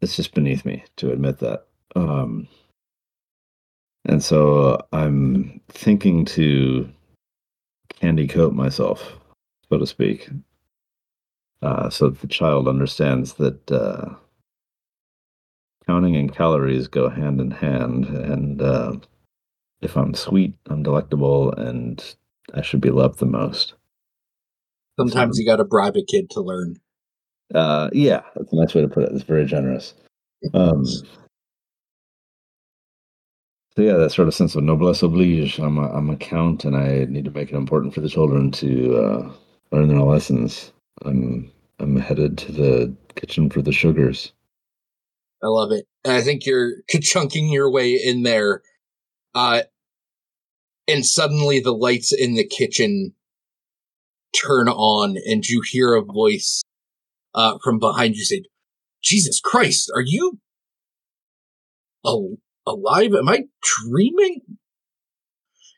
it's 0.00 0.16
just 0.16 0.34
beneath 0.34 0.64
me 0.64 0.84
to 0.96 1.12
admit 1.12 1.38
that. 1.38 1.66
Um, 1.94 2.48
and 4.04 4.22
so 4.22 4.84
I'm 4.92 5.60
thinking 5.68 6.24
to 6.26 6.88
candy 8.00 8.26
coat 8.26 8.52
myself, 8.52 9.12
so 9.68 9.78
to 9.78 9.86
speak, 9.86 10.28
uh, 11.62 11.88
so 11.88 12.10
that 12.10 12.20
the 12.20 12.26
child 12.26 12.66
understands 12.66 13.34
that 13.34 13.70
uh, 13.70 14.14
counting 15.86 16.16
and 16.16 16.34
calories 16.34 16.88
go 16.88 17.08
hand 17.08 17.40
in 17.40 17.52
hand. 17.52 18.06
And 18.06 18.60
uh, 18.60 18.96
if 19.82 19.96
I'm 19.96 20.14
sweet, 20.14 20.54
I'm 20.66 20.82
delectable, 20.82 21.52
and 21.52 22.04
I 22.52 22.62
should 22.62 22.80
be 22.80 22.90
loved 22.90 23.18
the 23.18 23.26
most. 23.26 23.74
Sometimes 24.98 25.38
you 25.38 25.46
got 25.46 25.56
to 25.56 25.64
bribe 25.64 25.96
a 25.96 26.04
kid 26.04 26.30
to 26.30 26.40
learn. 26.40 26.76
Uh, 27.54 27.90
yeah, 27.92 28.22
that's 28.34 28.52
a 28.52 28.56
nice 28.56 28.74
way 28.74 28.82
to 28.82 28.88
put 28.88 29.04
it. 29.04 29.12
It's 29.12 29.24
very 29.24 29.46
generous. 29.46 29.94
Um, 30.54 30.84
so 30.84 31.04
yeah, 33.82 33.94
that 33.94 34.12
sort 34.12 34.28
of 34.28 34.34
sense 34.34 34.54
of 34.54 34.64
noblesse 34.64 35.02
oblige. 35.02 35.58
I'm 35.58 35.78
a, 35.78 35.88
I'm 35.90 36.10
a 36.10 36.16
count, 36.16 36.64
and 36.64 36.76
I 36.76 37.06
need 37.08 37.24
to 37.24 37.30
make 37.30 37.50
it 37.50 37.56
important 37.56 37.94
for 37.94 38.00
the 38.00 38.08
children 38.08 38.50
to 38.52 38.96
uh, 38.96 39.32
learn 39.70 39.88
their 39.88 40.00
lessons. 40.00 40.72
I'm 41.04 41.50
I'm 41.78 41.96
headed 41.96 42.36
to 42.38 42.52
the 42.52 42.94
kitchen 43.16 43.50
for 43.50 43.62
the 43.62 43.72
sugars. 43.72 44.32
I 45.42 45.48
love 45.48 45.72
it. 45.72 45.86
I 46.04 46.20
think 46.20 46.46
you're 46.46 46.74
chunking 47.02 47.48
your 47.48 47.70
way 47.70 47.92
in 47.94 48.22
there, 48.22 48.62
uh, 49.34 49.62
and 50.88 51.04
suddenly 51.04 51.60
the 51.60 51.72
lights 51.72 52.12
in 52.12 52.34
the 52.34 52.46
kitchen 52.46 53.14
turn 54.40 54.68
on, 54.68 55.16
and 55.26 55.46
you 55.46 55.62
hear 55.68 55.94
a 55.94 56.02
voice 56.02 56.62
uh, 57.34 57.58
from 57.62 57.78
behind 57.78 58.16
you 58.16 58.24
say, 58.24 58.44
"Jesus 59.02 59.40
Christ, 59.40 59.90
are 59.94 60.04
you 60.04 60.38
al- 62.04 62.36
alive? 62.66 63.14
Am 63.14 63.28
I 63.28 63.44
dreaming?" 63.62 64.40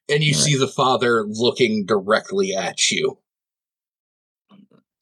And 0.09 0.23
you 0.23 0.35
see 0.35 0.57
the 0.57 0.69
father 0.69 1.25
looking 1.27 1.87
directly 1.87 2.55
at 2.55 2.91
you. 2.91 3.19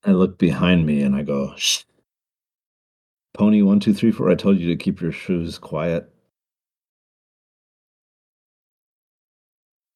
I 0.05 0.13
look 0.13 0.39
behind 0.39 0.87
me 0.87 1.03
and 1.03 1.15
I 1.15 1.23
go, 1.23 1.55
Shh. 1.57 1.83
Pony 3.35 3.63
one, 3.63 3.81
two, 3.81 3.95
three, 3.95 4.13
four. 4.13 4.31
I 4.31 4.35
told 4.35 4.59
you 4.59 4.69
to 4.69 4.77
keep 4.77 5.01
your 5.01 5.13
shoes 5.13 5.59
quiet. 5.59 6.13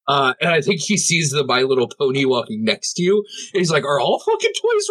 Uh, 0.07 0.33
and 0.39 0.51
I 0.51 0.61
think 0.61 0.81
he 0.81 0.97
sees 0.97 1.31
the 1.31 1.43
My 1.43 1.61
Little 1.61 1.89
Pony 1.89 2.25
walking 2.25 2.63
next 2.63 2.93
to 2.93 3.03
you. 3.03 3.25
And 3.53 3.59
he's 3.59 3.71
like, 3.71 3.83
"Are 3.83 3.99
all 3.99 4.19
fucking 4.19 4.53
toys? 4.61 4.89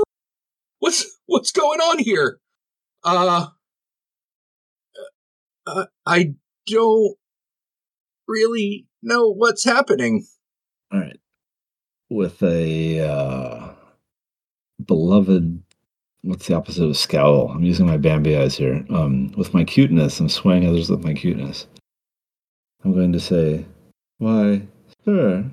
What's 0.78 1.18
what's 1.26 1.52
going 1.52 1.80
on 1.80 1.98
here?" 1.98 2.38
Uh, 3.02 3.48
uh, 5.66 5.86
I 6.04 6.34
don't 6.66 7.16
really 8.28 8.86
know 9.02 9.30
what's 9.30 9.64
happening. 9.64 10.26
All 10.92 11.00
right, 11.00 11.20
with 12.10 12.42
a 12.42 13.00
uh, 13.00 13.68
beloved 14.84 15.62
what's 16.26 16.48
the 16.48 16.54
opposite 16.54 16.84
of 16.84 16.96
scowl? 16.96 17.50
I'm 17.50 17.62
using 17.62 17.86
my 17.86 17.96
Bambi 17.96 18.36
eyes 18.36 18.56
here. 18.56 18.84
Um, 18.90 19.32
with 19.36 19.54
my 19.54 19.64
cuteness, 19.64 20.20
I'm 20.20 20.28
swaying 20.28 20.66
others 20.66 20.90
with 20.90 21.04
my 21.04 21.14
cuteness. 21.14 21.66
I'm 22.84 22.92
going 22.92 23.12
to 23.12 23.20
say, 23.20 23.64
Why, 24.18 24.62
sir, 25.04 25.50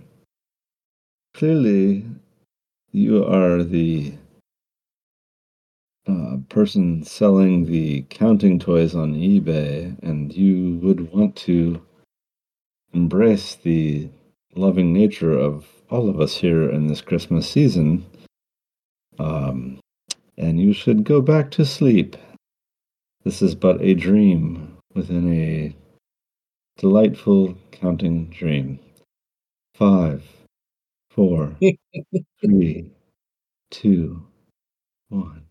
clearly 1.34 2.06
you 2.92 3.26
are 3.26 3.64
the 3.64 4.14
uh, 6.08 6.38
person 6.50 7.04
selling 7.04 7.66
the 7.66 8.02
counting 8.10 8.60
toys 8.60 8.96
on 8.96 9.14
eBay, 9.14 9.98
and 10.04 10.34
you 10.34 10.80
would 10.84 11.12
want 11.12 11.36
to 11.36 11.82
embrace 12.94 13.56
the 13.56 14.10
loving 14.56 14.94
nature 14.94 15.38
of 15.38 15.66
all 15.90 16.10
of 16.10 16.20
us 16.20 16.36
here 16.36 16.70
in 16.70 16.88
this 16.88 17.02
Christmas 17.02 17.50
season 17.50 18.06
um, 19.20 19.80
and 20.38 20.60
you 20.60 20.74
should 20.74 21.04
go 21.04 21.22
back 21.22 21.52
to 21.52 21.66
sleep. 21.66 22.16
This 23.24 23.42
is 23.42 23.56
but 23.56 23.82
a 23.82 23.94
dream 23.94 24.78
within 24.94 25.34
a 25.34 25.76
delightful 26.78 27.58
counting 27.72 28.26
dream. 28.26 28.80
Five, 29.76 30.24
four, 31.10 31.56
three, 32.42 32.92
two, 33.72 34.28
one. 35.10 35.46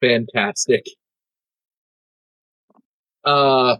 Fantastic. 0.00 0.84
Uh, 3.24 3.76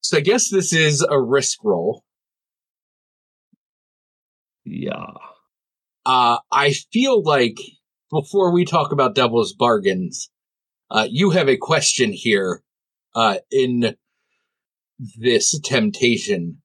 so 0.00 0.18
I 0.18 0.20
guess 0.20 0.48
this 0.48 0.72
is 0.72 1.04
a 1.08 1.20
risk 1.20 1.58
roll. 1.64 2.04
Yeah. 4.64 5.14
Uh, 6.04 6.38
I 6.52 6.72
feel 6.92 7.22
like 7.22 7.58
before 8.10 8.52
we 8.52 8.64
talk 8.64 8.92
about 8.92 9.14
Devil's 9.16 9.52
Bargains, 9.52 10.30
uh, 10.90 11.08
you 11.10 11.30
have 11.30 11.48
a 11.48 11.56
question 11.56 12.12
here 12.12 12.62
uh, 13.16 13.38
in 13.50 13.96
this 15.18 15.58
temptation. 15.60 16.58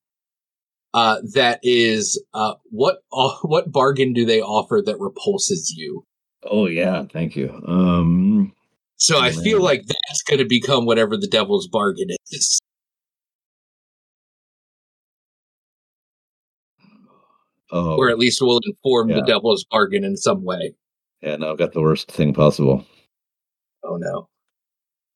Uh, 0.93 1.21
that 1.33 1.61
is, 1.63 2.21
uh, 2.33 2.55
what 2.69 2.97
uh, 3.13 3.37
what 3.43 3.71
bargain 3.71 4.13
do 4.13 4.25
they 4.25 4.41
offer 4.41 4.83
that 4.85 4.99
repulses 4.99 5.73
you? 5.75 6.05
Oh 6.43 6.67
yeah, 6.67 7.05
thank 7.11 7.35
you. 7.35 7.49
Um, 7.65 8.53
so 8.97 9.19
I 9.19 9.31
feel 9.31 9.61
like 9.61 9.83
that's 9.87 10.21
going 10.21 10.39
to 10.39 10.45
become 10.45 10.85
whatever 10.85 11.17
the 11.17 11.27
devil's 11.27 11.67
bargain 11.67 12.09
is. 12.31 12.59
Oh, 17.71 17.95
or 17.95 18.09
at 18.09 18.19
least 18.19 18.41
will 18.41 18.59
inform 18.65 19.09
yeah. 19.09 19.15
the 19.15 19.21
devil's 19.21 19.63
bargain 19.63 20.03
in 20.03 20.17
some 20.17 20.43
way. 20.43 20.75
Yeah, 21.21 21.37
no, 21.37 21.51
I've 21.51 21.57
got 21.57 21.71
the 21.71 21.81
worst 21.81 22.11
thing 22.11 22.33
possible. 22.33 22.85
Oh 23.83 23.95
no. 23.95 24.27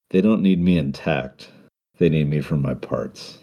They 0.10 0.22
don't 0.22 0.42
need 0.42 0.62
me 0.62 0.78
intact. 0.78 1.50
They 1.98 2.10
need 2.10 2.30
me 2.30 2.42
for 2.42 2.58
my 2.58 2.74
parts. 2.74 3.40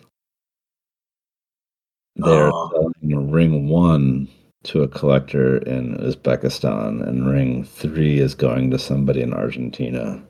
They're 2.16 2.50
oh. 2.52 2.70
selling 2.72 3.30
ring 3.30 3.68
one 3.68 4.28
to 4.64 4.82
a 4.82 4.88
collector 4.88 5.56
in 5.58 5.96
Uzbekistan, 5.96 7.06
and 7.06 7.28
ring 7.28 7.64
three 7.64 8.18
is 8.18 8.34
going 8.34 8.70
to 8.70 8.78
somebody 8.78 9.22
in 9.22 9.32
Argentina, 9.32 10.22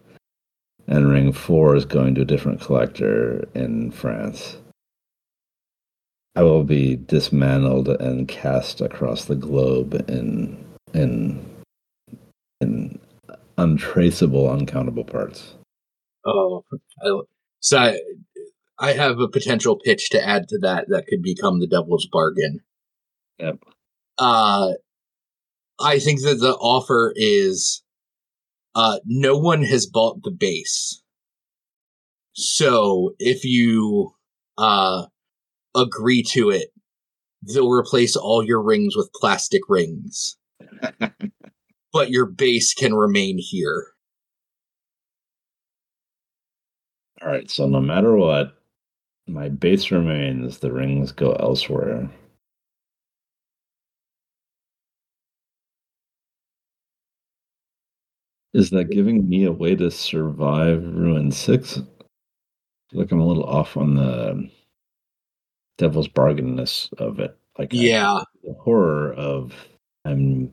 and 0.87 1.11
ring 1.11 1.33
four 1.33 1.77
is 1.77 1.85
going 1.85 2.15
to 2.15 2.23
a 2.23 2.27
different 2.27 2.61
collector 2.61 3.47
in 3.55 3.91
France. 3.91 4.57
I 6.35 6.43
will 6.43 6.65
be 6.65 6.97
dismantled 6.97 7.89
and 7.89 8.27
cast 8.27 8.81
across 8.81 9.27
the 9.27 9.37
globe 9.37 10.09
in 10.09 10.65
in 10.95 11.45
in 12.61 12.99
untraceable, 13.59 14.51
uncountable 14.51 15.05
parts. 15.05 15.55
Oh, 16.25 16.65
so 17.61 17.79
I, 17.79 18.01
I 18.79 18.93
have 18.93 19.19
a 19.19 19.29
potential 19.29 19.79
pitch 19.79 20.11
to 20.11 20.27
add 20.27 20.49
to 20.49 20.59
that 20.59 20.87
that 20.89 21.07
could 21.07 21.23
become 21.23 21.61
the 21.61 21.67
devil's 21.67 22.07
bargain. 22.11 22.61
Yep. 23.39 23.59
Uh, 24.19 24.73
I 25.81 25.99
think 25.99 26.23
that 26.23 26.39
the 26.41 26.55
offer 26.55 27.13
is, 27.17 27.83
uh, 28.75 28.99
no 29.05 29.37
one 29.37 29.63
has 29.65 29.87
bought 29.87 30.23
the 30.23 30.31
base. 30.31 31.03
So 32.35 33.15
if 33.19 33.45
you, 33.45 34.13
uh, 34.59 35.07
agree 35.75 36.23
to 36.23 36.51
it, 36.51 36.69
they'll 37.43 37.71
replace 37.71 38.17
all 38.17 38.45
your 38.45 38.63
rings 38.63 38.97
with 38.97 39.13
plastic 39.15 39.63
rings. 39.69 40.37
but 41.93 42.11
your 42.11 42.27
base 42.27 42.75
can 42.75 42.95
remain 42.95 43.39
here. 43.39 43.92
All 47.23 47.29
right, 47.29 47.49
so 47.49 47.69
no 47.69 47.81
matter 47.81 48.17
what, 48.17 48.57
my 49.29 49.49
base 49.49 49.91
remains, 49.91 50.59
the 50.59 50.73
rings 50.73 51.13
go 51.13 51.33
elsewhere. 51.35 52.11
Is 58.55 58.71
that 58.71 58.91
giving 58.91 59.29
me 59.29 59.45
a 59.45 59.53
way 59.53 59.77
to 59.77 59.91
survive 59.91 60.83
Ruin 60.83 61.31
6? 61.31 61.81
like 62.95 63.11
I'm 63.11 63.21
a 63.21 63.27
little 63.27 63.45
off 63.45 63.77
on 63.77 63.95
the 63.95 64.51
devil's 65.79 66.09
bargainness 66.09 66.91
of 66.99 67.21
it. 67.21 67.37
Like 67.59 67.73
yeah, 67.73 68.13
I, 68.13 68.25
the 68.43 68.55
horror 68.55 69.13
of 69.15 69.55
I'm 70.05 70.53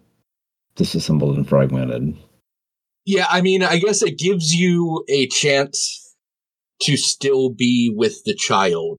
disassembled 0.76 1.38
and 1.38 1.48
fragmented. 1.48 2.16
Yeah, 3.06 3.26
I 3.30 3.42
mean, 3.42 3.64
I 3.64 3.80
guess 3.80 4.02
it 4.04 4.18
gives 4.18 4.54
you 4.54 5.04
a 5.10 5.28
chance 5.28 6.09
to 6.82 6.98
still 6.98 7.50
be 7.50 7.94
with 7.96 8.24
the 8.26 8.34
child. 8.34 8.98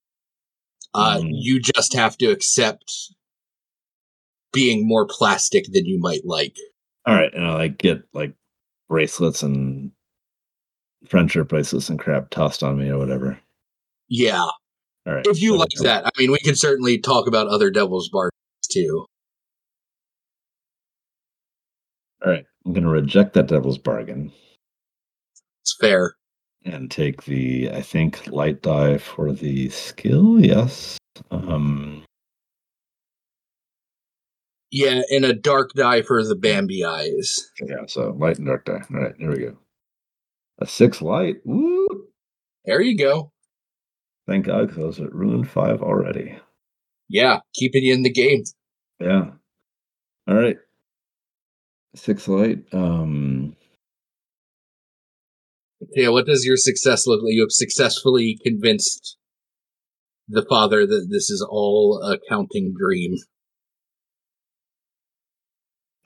Uh, 0.92 1.20
mm. 1.20 1.30
You 1.32 1.60
just 1.60 1.94
have 1.94 2.18
to 2.18 2.26
accept 2.26 2.92
being 4.52 4.86
more 4.86 5.06
plastic 5.06 5.66
than 5.72 5.86
you 5.86 5.98
might 6.00 6.24
like. 6.24 6.56
All 7.06 7.14
right, 7.14 7.32
and 7.32 7.46
I 7.46 7.54
like 7.54 7.78
get 7.78 8.02
like 8.12 8.34
bracelets 8.88 9.42
and 9.42 9.92
friendship 11.08 11.48
bracelets 11.48 11.88
and 11.88 11.98
crap 11.98 12.30
tossed 12.30 12.62
on 12.62 12.78
me 12.78 12.88
or 12.88 12.98
whatever. 12.98 13.38
Yeah, 14.08 14.46
all 15.06 15.14
right. 15.14 15.26
If 15.26 15.40
you 15.40 15.52
so 15.52 15.56
like 15.56 15.68
that, 15.82 16.06
I 16.06 16.10
mean, 16.18 16.30
we 16.30 16.38
can 16.38 16.56
certainly 16.56 16.98
talk 16.98 17.26
about 17.26 17.48
other 17.48 17.70
Devil's 17.70 18.08
Bargains 18.10 18.32
too. 18.70 19.06
All 22.24 22.30
right. 22.30 22.44
I'm 22.66 22.72
going 22.72 22.84
to 22.84 22.90
reject 22.90 23.32
that 23.34 23.48
Devil's 23.48 23.78
Bargain. 23.78 24.32
It's 25.62 25.74
fair. 25.80 26.14
And 26.64 26.90
take 26.90 27.24
the, 27.24 27.70
I 27.72 27.80
think, 27.80 28.26
light 28.26 28.62
die 28.62 28.98
for 28.98 29.32
the 29.32 29.70
skill. 29.70 30.38
Yes. 30.44 30.98
Um, 31.30 32.04
Yeah, 34.70 35.02
and 35.10 35.24
a 35.24 35.32
dark 35.32 35.72
die 35.72 36.02
for 36.02 36.24
the 36.24 36.36
Bambi 36.36 36.84
eyes. 36.84 37.50
Yeah, 37.60 37.86
so 37.86 38.14
light 38.18 38.38
and 38.38 38.46
dark 38.46 38.66
die. 38.66 38.84
All 38.92 39.00
right, 39.00 39.14
here 39.18 39.30
we 39.30 39.38
go. 39.38 39.56
A 40.58 40.66
six 40.66 41.02
light. 41.02 41.36
Woo! 41.44 42.06
There 42.66 42.80
you 42.80 42.96
go. 42.96 43.32
Thank 44.28 44.46
God, 44.46 44.68
because 44.68 44.78
I 44.78 44.86
was 44.86 45.00
at 45.00 45.14
ruined 45.14 45.50
five 45.50 45.82
already. 45.82 46.38
Yeah, 47.08 47.40
keeping 47.54 47.82
you 47.82 47.94
in 47.94 48.02
the 48.02 48.12
game. 48.12 48.44
Yeah. 49.00 49.30
All 50.28 50.34
right. 50.36 50.58
Six 51.96 52.28
light. 52.28 52.62
Um. 52.72 53.56
Yeah, 55.94 56.08
what 56.08 56.26
does 56.26 56.44
your 56.44 56.56
success 56.56 57.06
look 57.06 57.22
like? 57.22 57.32
You 57.32 57.42
have 57.42 57.52
successfully 57.52 58.38
convinced 58.44 59.16
the 60.28 60.44
father 60.48 60.86
that 60.86 61.08
this 61.10 61.30
is 61.30 61.46
all 61.48 62.02
a 62.02 62.18
counting 62.28 62.74
dream. 62.78 63.16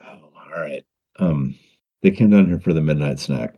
Oh, 0.03 0.31
all 0.37 0.61
right. 0.61 0.85
Um, 1.18 1.57
they 2.03 2.11
came 2.11 2.31
down 2.31 2.47
here 2.47 2.61
for 2.61 2.72
the 2.72 2.81
midnight 2.81 3.18
snack, 3.18 3.57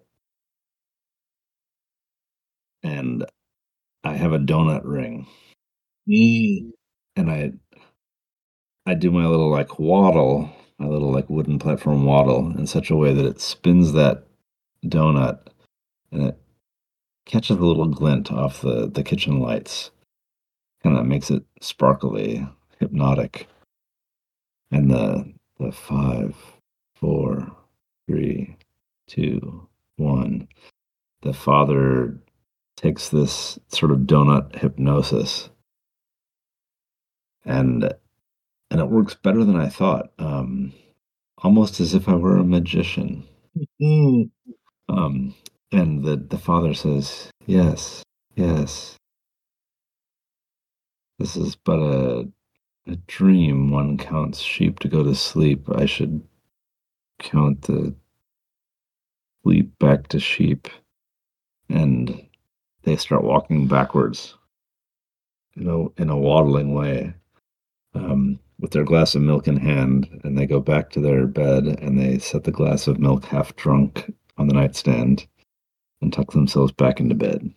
and 2.83 3.25
I 4.05 4.15
have 4.15 4.33
a 4.33 4.39
donut 4.39 4.83
ring, 4.85 5.27
Mm. 6.09 6.71
and 7.17 7.31
I, 7.31 7.53
I 8.87 8.95
do 8.95 9.11
my 9.11 9.27
little 9.27 9.51
like 9.51 9.79
waddle, 9.79 10.51
my 10.79 10.87
little 10.87 11.11
like 11.11 11.29
wooden 11.29 11.59
platform 11.59 12.05
waddle 12.05 12.57
in 12.57 12.67
such 12.67 12.91
a 12.91 12.97
way 12.97 13.13
that 13.13 13.27
it 13.27 13.41
spins 13.41 13.93
that 13.93 14.27
donut, 14.85 15.49
and 16.13 16.29
it 16.29 16.39
catches 17.25 17.57
a 17.57 17.65
little 17.65 17.87
glint 17.87 18.33
off 18.33 18.61
the 18.61 18.89
the 18.89 19.03
kitchen 19.03 19.41
lights, 19.41 19.91
kind 20.83 20.97
of 20.97 21.07
makes 21.07 21.31
it 21.31 21.43
sparkly, 21.61 22.47
hypnotic, 22.79 23.49
and 24.71 24.91
the 24.91 25.33
the 25.59 25.73
five, 25.73 26.35
four, 26.95 27.51
three, 28.07 28.57
two, 29.07 29.67
one. 29.97 30.49
The 31.23 31.33
father 31.33 32.17
takes 32.77 33.09
this 33.09 33.59
sort 33.69 33.91
of 33.91 34.01
donut 34.01 34.57
hypnosis, 34.57 35.49
and 37.45 37.93
and 38.71 38.81
it 38.81 38.89
works 38.89 39.15
better 39.15 39.45
than 39.45 39.57
I 39.57 39.69
thought. 39.69 40.13
Um, 40.19 40.73
almost 41.39 41.81
as 41.81 41.95
if 41.95 42.09
I 42.09 42.15
were 42.15 42.37
a 42.37 42.45
magician. 42.45 43.27
Mm. 43.81 44.31
Um, 44.89 45.35
and 45.73 46.05
the 46.05 46.17
the 46.17 46.39
father 46.39 46.75
says, 46.75 47.31
"Yes, 47.47 48.03
yes. 48.35 48.97
This 51.19 51.37
is 51.37 51.57
but 51.57 51.79
a 51.79 52.29
a 52.87 52.97
dream. 53.07 53.71
One 53.71 53.99
counts 53.99 54.41
sheep 54.41 54.79
to 54.81 54.89
go 54.89 55.03
to 55.03 55.15
sleep. 55.15 55.69
I 55.71 55.87
should 55.87 56.23
count 57.21 57.63
the 57.63 57.95
sleep 59.43 59.79
back 59.79 60.09
to 60.09 60.21
sheep." 60.21 60.69
And 61.69 62.27
they 62.83 62.97
start 62.97 63.25
walking 63.25 63.67
backwards, 63.67 64.37
in 65.57 65.69
a 65.69 65.89
in 66.01 66.11
a 66.11 66.17
waddling 66.17 66.75
way, 66.75 67.15
um, 67.95 68.39
with 68.61 68.71
their 68.73 68.85
glass 68.85 69.15
of 69.17 69.23
milk 69.23 69.49
in 69.49 69.57
hand, 69.57 70.21
and 70.25 70.39
they 70.39 70.47
go 70.47 70.61
back 70.61 70.91
to 70.91 71.01
their 71.01 71.27
bed 71.27 71.67
and 71.67 71.99
they 71.99 72.19
set 72.19 72.45
the 72.45 72.53
glass 72.53 72.87
of 72.87 73.01
milk 73.01 73.25
half 73.27 73.57
drunk 73.57 74.13
on 74.39 74.49
the 74.49 74.55
nightstand 74.55 75.27
and 76.01 76.13
tuck 76.13 76.33
themselves 76.33 76.73
back 76.73 77.01
into 77.01 77.15
bed. 77.15 77.53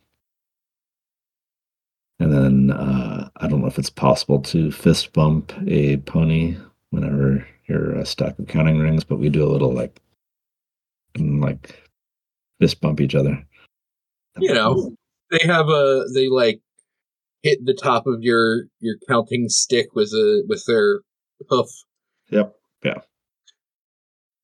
And 2.19 2.33
then 2.33 2.71
uh, 2.71 3.29
I 3.37 3.47
don't 3.47 3.61
know 3.61 3.67
if 3.67 3.79
it's 3.79 3.89
possible 3.89 4.41
to 4.41 4.71
fist 4.71 5.13
bump 5.13 5.53
a 5.67 5.97
pony 5.97 6.57
whenever 6.89 7.47
you're 7.67 7.93
a 7.95 8.05
stack 8.05 8.37
of 8.39 8.47
counting 8.47 8.79
rings, 8.79 9.03
but 9.03 9.19
we 9.19 9.29
do 9.29 9.43
a 9.43 9.49
little 9.49 9.71
like, 9.71 10.01
and 11.15 11.39
like 11.39 11.81
fist 12.59 12.81
bump 12.81 12.99
each 12.99 13.15
other. 13.15 13.45
You 14.37 14.53
know, 14.53 14.95
they 15.31 15.45
have 15.45 15.69
a 15.69 16.05
they 16.13 16.27
like 16.27 16.61
hit 17.43 17.65
the 17.65 17.73
top 17.73 18.05
of 18.07 18.21
your 18.21 18.65
your 18.79 18.95
counting 19.07 19.49
stick 19.49 19.95
with 19.95 20.09
a 20.09 20.43
with 20.47 20.63
their 20.65 21.01
hoof. 21.49 21.69
Yep. 22.29 22.55
Yeah. 22.83 23.01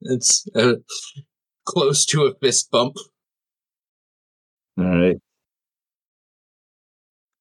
It's 0.01 0.47
uh, 0.55 0.75
close 1.65 2.05
to 2.07 2.25
a 2.25 2.35
fist 2.35 2.71
bump. 2.71 2.95
All 4.77 4.85
right. 4.85 5.17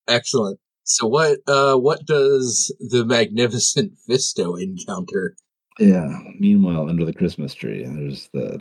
Excellent. 0.08 0.58
So 0.84 1.06
what 1.06 1.38
uh 1.46 1.76
what 1.76 2.04
does 2.06 2.74
the 2.78 3.04
magnificent 3.04 3.92
Fisto 4.08 4.60
encounter? 4.60 5.36
Yeah. 5.78 6.18
Meanwhile, 6.38 6.88
under 6.88 7.04
the 7.04 7.12
Christmas 7.14 7.54
tree, 7.54 7.84
there's 7.84 8.28
the 8.32 8.60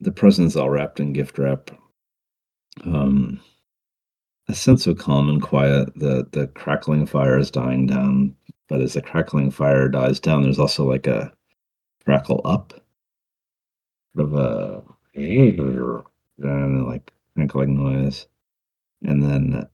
the 0.00 0.12
presents 0.12 0.56
all 0.56 0.70
wrapped 0.70 1.00
in 1.00 1.12
gift 1.12 1.38
wrap. 1.38 1.70
Um, 2.84 3.40
a 4.48 4.54
sense 4.54 4.86
of 4.86 4.98
calm 4.98 5.28
and 5.28 5.42
quiet. 5.42 5.92
The 5.96 6.26
the 6.32 6.46
crackling 6.48 7.06
fire 7.06 7.38
is 7.38 7.50
dying 7.50 7.86
down, 7.86 8.34
but 8.68 8.80
as 8.80 8.94
the 8.94 9.02
crackling 9.02 9.50
fire 9.50 9.88
dies 9.88 10.20
down, 10.20 10.42
there's 10.42 10.58
also 10.58 10.84
like 10.88 11.06
a 11.06 11.32
crackle 12.04 12.40
up, 12.44 12.72
sort 14.14 14.28
of 14.28 14.34
a 14.34 14.82
and 15.14 16.86
like 16.86 17.13
crackling 17.36 17.76
noise, 17.76 18.26
and 19.02 19.22
then 19.22 19.68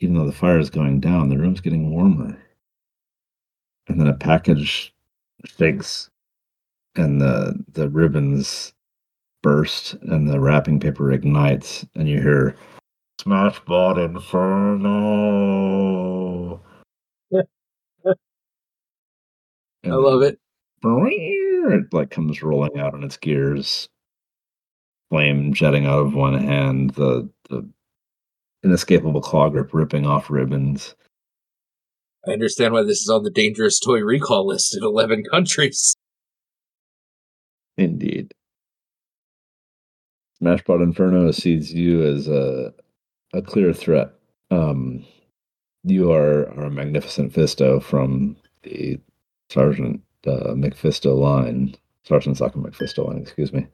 even 0.00 0.16
though 0.16 0.26
the 0.26 0.32
fire 0.32 0.58
is 0.58 0.70
going 0.70 1.00
down, 1.00 1.28
the 1.28 1.38
room's 1.38 1.60
getting 1.60 1.90
warmer, 1.90 2.38
and 3.88 4.00
then 4.00 4.08
a 4.08 4.14
package 4.14 4.94
shakes, 5.44 6.10
and 6.96 7.20
the 7.20 7.64
the 7.72 7.88
ribbons 7.88 8.72
burst, 9.42 9.94
and 10.02 10.28
the 10.28 10.40
wrapping 10.40 10.80
paper 10.80 11.12
ignites, 11.12 11.86
and 11.94 12.08
you 12.08 12.20
hear 12.20 12.56
Smashbot 13.20 14.04
Inferno. 14.04 14.90
I 19.84 19.88
love 19.88 20.22
it. 20.22 20.38
It 20.84 21.92
like 21.92 22.10
comes 22.10 22.42
rolling 22.42 22.78
out 22.78 22.94
on 22.94 23.04
its 23.04 23.16
gears, 23.16 23.88
flame 25.12 25.52
jetting 25.52 25.84
out 25.84 25.98
of 25.98 26.14
one 26.14 26.42
hand, 26.42 26.94
the 26.94 27.28
the 27.50 27.68
inescapable 28.64 29.20
claw 29.20 29.50
grip 29.50 29.74
ripping 29.74 30.06
off 30.06 30.30
ribbons. 30.30 30.94
I 32.26 32.30
understand 32.30 32.72
why 32.72 32.82
this 32.82 33.02
is 33.02 33.10
on 33.10 33.22
the 33.22 33.30
dangerous 33.30 33.78
toy 33.78 34.00
recall 34.00 34.46
list 34.46 34.74
in 34.74 34.82
eleven 34.82 35.22
countries. 35.30 35.94
Indeed. 37.76 38.32
Smashbot 40.42 40.82
Inferno 40.82 41.30
sees 41.30 41.74
you 41.74 42.02
as 42.02 42.26
a 42.26 42.72
a 43.34 43.42
clear 43.42 43.74
threat. 43.74 44.12
Um, 44.50 45.04
you 45.84 46.10
are, 46.10 46.48
are 46.56 46.64
a 46.64 46.70
magnificent 46.70 47.34
Fisto 47.34 47.82
from 47.82 48.36
the 48.62 48.98
Sergeant 49.50 50.00
uh, 50.26 50.54
McFisto 50.54 51.18
line, 51.18 51.74
Sergeant 52.04 52.38
Sockham 52.38 52.64
McFisto 52.64 53.06
line, 53.06 53.18
excuse 53.18 53.52
me. 53.52 53.66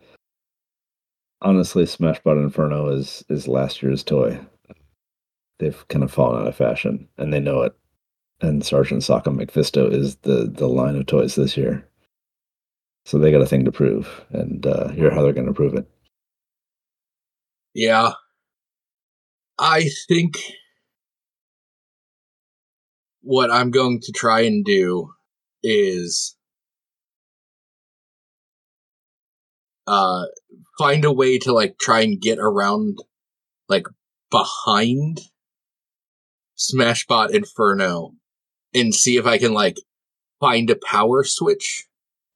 Honestly, 1.40 1.84
Smashbot 1.84 2.42
Inferno 2.42 2.88
is 2.88 3.24
is 3.28 3.46
last 3.48 3.82
year's 3.82 4.02
toy. 4.02 4.40
They've 5.58 5.86
kind 5.88 6.04
of 6.04 6.12
fallen 6.12 6.42
out 6.42 6.48
of 6.48 6.56
fashion, 6.56 7.08
and 7.16 7.32
they 7.32 7.40
know 7.40 7.62
it. 7.62 7.74
And 8.40 8.64
Sergeant 8.64 9.02
Sockham 9.02 9.38
McFisto 9.38 9.92
is 9.92 10.16
the 10.16 10.48
the 10.52 10.68
line 10.68 10.96
of 10.96 11.06
toys 11.06 11.34
this 11.34 11.56
year. 11.56 11.88
So 13.04 13.18
they 13.18 13.32
got 13.32 13.40
a 13.40 13.46
thing 13.46 13.64
to 13.64 13.72
prove, 13.72 14.24
and 14.30 14.66
uh, 14.66 14.88
here's 14.88 15.14
how 15.14 15.22
they're 15.22 15.32
going 15.32 15.46
to 15.46 15.52
prove 15.52 15.74
it. 15.74 15.88
Yeah. 17.74 18.12
I 19.58 19.88
think 20.08 20.38
what 23.22 23.50
I'm 23.50 23.70
going 23.70 24.00
to 24.02 24.12
try 24.12 24.40
and 24.42 24.64
do 24.64 25.12
is 25.62 26.36
uh 29.86 30.24
find 30.78 31.04
a 31.04 31.12
way 31.12 31.38
to 31.38 31.52
like 31.52 31.76
try 31.78 32.00
and 32.00 32.20
get 32.20 32.38
around 32.38 32.98
like 33.68 33.86
behind 34.30 35.20
Smashbot 36.56 37.30
Inferno 37.30 38.12
and 38.74 38.94
see 38.94 39.16
if 39.16 39.26
I 39.26 39.38
can 39.38 39.52
like 39.52 39.76
find 40.40 40.70
a 40.70 40.76
power 40.76 41.24
switch 41.24 41.84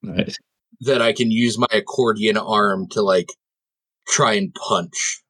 Nice. 0.01 0.37
that 0.81 1.01
I 1.01 1.13
can 1.13 1.31
use 1.31 1.57
my 1.57 1.67
accordion 1.71 2.37
arm 2.37 2.87
to 2.89 3.01
like 3.01 3.29
try 4.07 4.33
and 4.33 4.53
punch. 4.53 5.21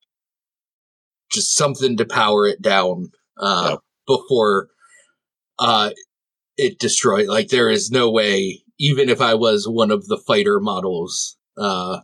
Just 1.31 1.55
something 1.55 1.97
to 1.97 2.05
power 2.05 2.47
it 2.47 2.61
down 2.61 3.11
uh 3.37 3.69
Yep. 3.71 3.79
before 4.05 4.67
uh 5.59 5.89
it 6.57 6.77
destroyed 6.79 7.27
like 7.27 7.47
there 7.47 7.69
is 7.69 7.89
no 7.89 8.11
way 8.11 8.61
even 8.79 9.09
if 9.09 9.21
I 9.21 9.33
was 9.33 9.67
one 9.67 9.89
of 9.91 10.07
the 10.07 10.17
fighter 10.17 10.59
models 10.59 11.35
uh 11.57 12.01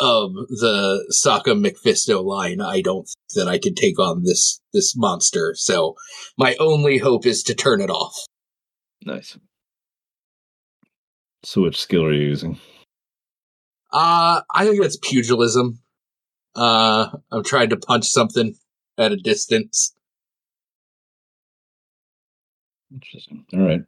of 0.00 0.32
the 0.48 1.06
Sockham 1.12 1.64
McFisto 1.64 2.24
line, 2.24 2.60
I 2.60 2.80
don't 2.80 3.04
think 3.04 3.34
that 3.34 3.48
I 3.48 3.58
could 3.58 3.76
take 3.76 3.98
on 3.98 4.24
this 4.24 4.60
this 4.72 4.96
monster. 4.96 5.54
So 5.56 5.94
my 6.38 6.56
only 6.58 6.98
hope 6.98 7.26
is 7.26 7.42
to 7.44 7.54
turn 7.54 7.80
it 7.80 7.90
off. 7.90 8.14
Nice. 9.04 9.38
So 11.44 11.62
which 11.62 11.80
skill 11.80 12.04
are 12.04 12.12
you 12.12 12.22
using? 12.22 12.58
Uh, 13.92 14.40
I 14.54 14.64
think 14.64 14.80
that's 14.80 14.98
pugilism. 15.02 15.80
Uh, 16.54 17.10
I'm 17.30 17.44
trying 17.44 17.70
to 17.70 17.76
punch 17.76 18.08
something 18.08 18.54
at 18.98 19.12
a 19.12 19.16
distance. 19.16 19.94
Interesting. 22.92 23.44
All 23.52 23.60
right. 23.60 23.80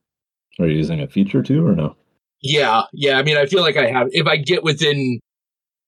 Are 0.61 0.69
you 0.69 0.77
using 0.77 1.01
a 1.01 1.09
feature 1.09 1.43
too 1.43 1.67
or 1.67 1.75
no? 1.75 1.97
Yeah, 2.41 2.83
yeah. 2.93 3.19
I 3.19 3.23
mean, 3.23 3.37
I 3.37 3.47
feel 3.47 3.63
like 3.63 3.77
I 3.77 3.87
have. 3.87 4.09
If 4.11 4.27
I 4.27 4.37
get 4.37 4.65
within 4.65 5.21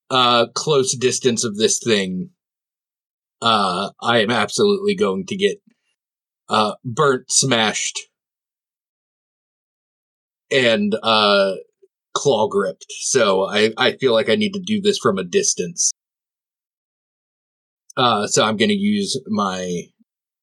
uh 0.09 0.47
close 0.53 0.95
distance 0.95 1.43
of 1.43 1.57
this 1.57 1.79
thing, 1.79 2.29
uh, 3.41 3.91
I 4.01 4.19
am 4.19 4.31
absolutely 4.31 4.95
going 4.95 5.25
to 5.27 5.35
get 5.35 5.57
uh 6.49 6.73
burnt, 6.83 7.31
smashed, 7.31 7.99
and 10.51 10.95
uh 11.03 11.53
claw 12.13 12.47
gripped. 12.47 12.85
So 13.01 13.47
I 13.47 13.71
I 13.77 13.97
feel 13.97 14.13
like 14.13 14.29
I 14.29 14.35
need 14.35 14.53
to 14.53 14.61
do 14.63 14.81
this 14.81 14.97
from 14.97 15.17
a 15.17 15.23
distance. 15.23 15.91
Uh, 17.97 18.27
so 18.27 18.43
I'm 18.43 18.57
going 18.57 18.69
to 18.69 18.75
use 18.75 19.19
my 19.27 19.83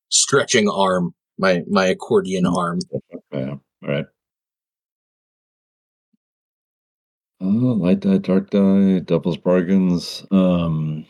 stretching 0.09 0.69
arm, 0.69 1.15
my 1.39 1.63
my 1.69 1.87
accordion 1.87 2.47
arm. 2.47 2.79
Okay. 2.95 3.51
All 3.51 3.61
right. 3.83 4.07
Uh, 7.43 7.75
light 7.75 8.01
die, 8.01 8.19
dark 8.19 8.51
die, 8.51 9.01
devil's 9.01 9.37
bargains. 9.37 10.25
Um, 10.31 11.05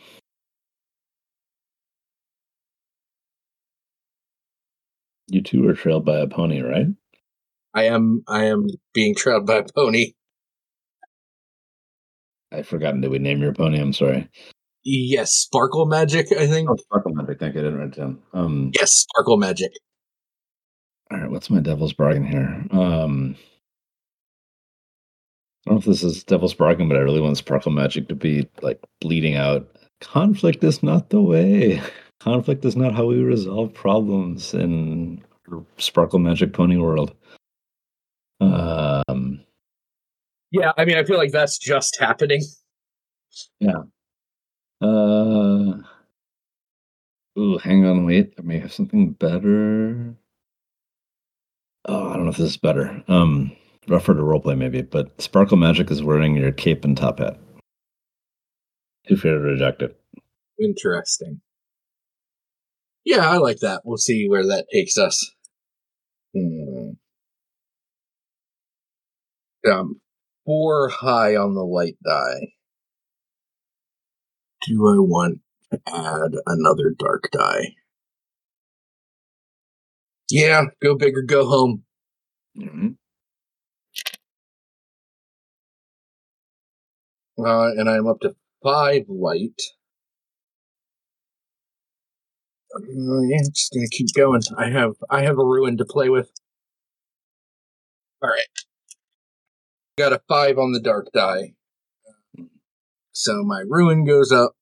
you 5.27 5.41
two 5.41 5.67
are 5.67 5.73
trailed 5.73 6.05
by 6.05 6.17
a 6.19 6.27
pony, 6.27 6.61
right? 6.61 6.87
I 7.73 7.83
am 7.85 8.23
I 8.27 8.45
am 8.45 8.67
being 8.93 9.15
trailed 9.15 9.45
by 9.45 9.57
a 9.57 9.63
pony. 9.75 10.13
I've 12.51 12.67
forgotten. 12.67 13.01
Did 13.01 13.11
we 13.11 13.19
name 13.19 13.41
your 13.41 13.53
pony? 13.53 13.79
I'm 13.79 13.93
sorry. 13.93 14.29
Yes, 14.83 15.31
sparkle 15.31 15.85
magic. 15.85 16.31
I 16.31 16.47
think. 16.47 16.69
Oh, 16.69 16.75
Sparkle 16.75 17.13
Magic. 17.15 17.39
Thank 17.39 17.55
you. 17.55 17.61
I 17.61 17.63
didn't 17.63 17.79
write 17.79 17.87
it 17.89 17.95
down. 17.95 18.19
Um, 18.33 18.71
Yes, 18.75 18.91
sparkle 19.09 19.37
magic. 19.37 19.71
all 21.11 21.19
right. 21.19 21.31
What's 21.31 21.49
my 21.49 21.59
devil's 21.61 21.93
bargain 21.93 22.25
here? 22.25 22.65
Um, 22.71 23.35
I 25.65 25.69
don't 25.69 25.75
know 25.75 25.79
if 25.79 25.85
this 25.85 26.03
is 26.03 26.23
devil's 26.23 26.53
bargain, 26.53 26.89
but 26.89 26.97
I 26.97 27.01
really 27.01 27.21
want 27.21 27.37
Sparkle 27.37 27.71
Magic 27.71 28.07
to 28.09 28.15
be 28.15 28.47
like 28.61 28.79
bleeding 28.99 29.35
out. 29.35 29.67
Conflict 30.01 30.63
is 30.63 30.83
not 30.83 31.09
the 31.09 31.21
way. 31.21 31.81
Conflict 32.19 32.65
is 32.65 32.75
not 32.75 32.93
how 32.93 33.05
we 33.05 33.21
resolve 33.21 33.73
problems 33.73 34.53
in 34.53 35.23
Sparkle 35.77 36.19
Magic 36.19 36.51
Pony 36.53 36.77
World. 36.77 37.15
Um, 38.41 39.41
Yeah, 40.51 40.73
I 40.77 40.83
mean, 40.85 40.97
I 40.97 41.03
feel 41.05 41.17
like 41.17 41.31
that's 41.31 41.57
just 41.57 41.97
happening. 41.99 42.41
Yeah. 43.59 43.83
Uh, 44.81 45.77
ooh, 47.39 47.57
hang 47.63 47.85
on, 47.85 48.05
wait. 48.05 48.33
I 48.37 48.41
may 48.41 48.59
have 48.59 48.73
something 48.73 49.13
better. 49.13 50.13
Oh, 51.85 52.09
I 52.09 52.13
don't 52.13 52.25
know 52.25 52.31
if 52.31 52.37
this 52.37 52.51
is 52.51 52.57
better. 52.57 53.01
Um, 53.07 53.51
rougher 53.87 54.13
to 54.13 54.21
roleplay 54.21 54.57
maybe, 54.57 54.81
but 54.81 55.21
Sparkle 55.21 55.57
Magic 55.57 55.91
is 55.91 56.03
wearing 56.03 56.35
your 56.35 56.51
cape 56.51 56.83
and 56.85 56.95
top 56.97 57.19
hat. 57.19 57.37
Too 59.07 59.17
fair 59.17 59.33
to 59.33 59.39
reject 59.39 59.81
it. 59.81 59.99
Interesting. 60.59 61.41
Yeah, 63.05 63.29
I 63.29 63.37
like 63.37 63.59
that. 63.59 63.81
We'll 63.83 63.97
see 63.97 64.27
where 64.29 64.45
that 64.47 64.67
takes 64.71 64.97
us. 64.97 65.29
Hmm. 66.35 66.91
Um, 69.69 70.01
four 70.45 70.89
high 70.89 71.35
on 71.35 71.53
the 71.53 71.63
light 71.63 71.97
die. 72.05 72.53
Do 74.67 74.87
I 74.87 74.99
want 74.99 75.39
to 75.71 75.81
add 75.87 76.31
another 76.45 76.93
dark 76.97 77.29
die? 77.31 77.75
Yeah, 80.29 80.63
go 80.81 80.95
big 80.95 81.15
or 81.17 81.21
go 81.23 81.45
home. 81.45 81.83
Mhm. 82.57 82.95
Uh, 87.37 87.71
and 87.77 87.89
I'm 87.89 88.07
up 88.07 88.19
to 88.21 88.35
five 88.63 89.03
light. 89.07 89.59
Uh, 92.75 93.21
yeah, 93.21 93.41
just 93.53 93.73
gonna 93.73 93.87
keep 93.91 94.07
going. 94.15 94.41
I 94.57 94.69
have 94.69 94.93
I 95.09 95.21
have 95.23 95.37
a 95.37 95.45
ruin 95.45 95.77
to 95.77 95.85
play 95.85 96.09
with. 96.09 96.31
All 98.21 98.29
right, 98.29 98.47
got 99.97 100.13
a 100.13 100.21
five 100.27 100.57
on 100.57 100.71
the 100.71 100.79
dark 100.79 101.07
die, 101.13 101.53
so 103.11 103.43
my 103.43 103.63
ruin 103.67 104.05
goes 104.05 104.31
up, 104.31 104.55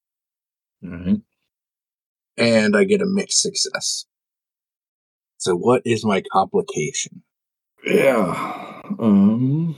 All 0.84 0.89
right. 0.89 1.22
and 2.38 2.76
I 2.76 2.84
get 2.86 3.01
a 3.01 3.05
mixed 3.05 3.41
success. 3.41 4.05
So 5.38 5.55
what 5.55 5.82
is 5.86 6.03
my 6.05 6.22
complication? 6.32 7.24
Yeah. 7.86 8.82
Um, 8.99 9.76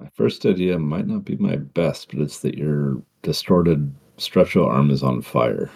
my 0.00 0.08
first 0.14 0.46
idea 0.46 0.78
might 0.78 1.06
not 1.06 1.24
be 1.24 1.36
my 1.36 1.56
best, 1.56 2.10
but 2.10 2.20
it's 2.20 2.40
that 2.40 2.56
your 2.56 3.02
distorted 3.22 3.94
stretcho 4.16 4.66
arm 4.66 4.90
is 4.90 5.02
on 5.02 5.20
fire. 5.20 5.70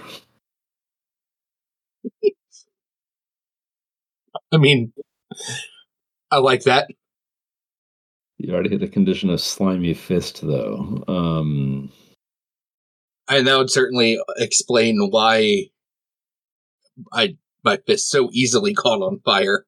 I 4.50 4.56
mean, 4.56 4.92
I 6.30 6.38
like 6.38 6.62
that. 6.62 6.88
You 8.38 8.52
already 8.52 8.70
hit 8.70 8.82
a 8.82 8.88
condition 8.88 9.30
of 9.30 9.40
slimy 9.40 9.94
fist, 9.94 10.40
though. 10.42 11.04
Um, 11.06 11.92
and 13.28 13.46
that 13.46 13.58
would 13.58 13.70
certainly 13.70 14.18
explain 14.36 15.08
why 15.10 15.66
I 17.12 17.36
my 17.64 17.78
fist 17.86 18.10
so 18.10 18.28
easily 18.32 18.74
caught 18.74 19.02
on 19.02 19.20
fire. 19.24 19.66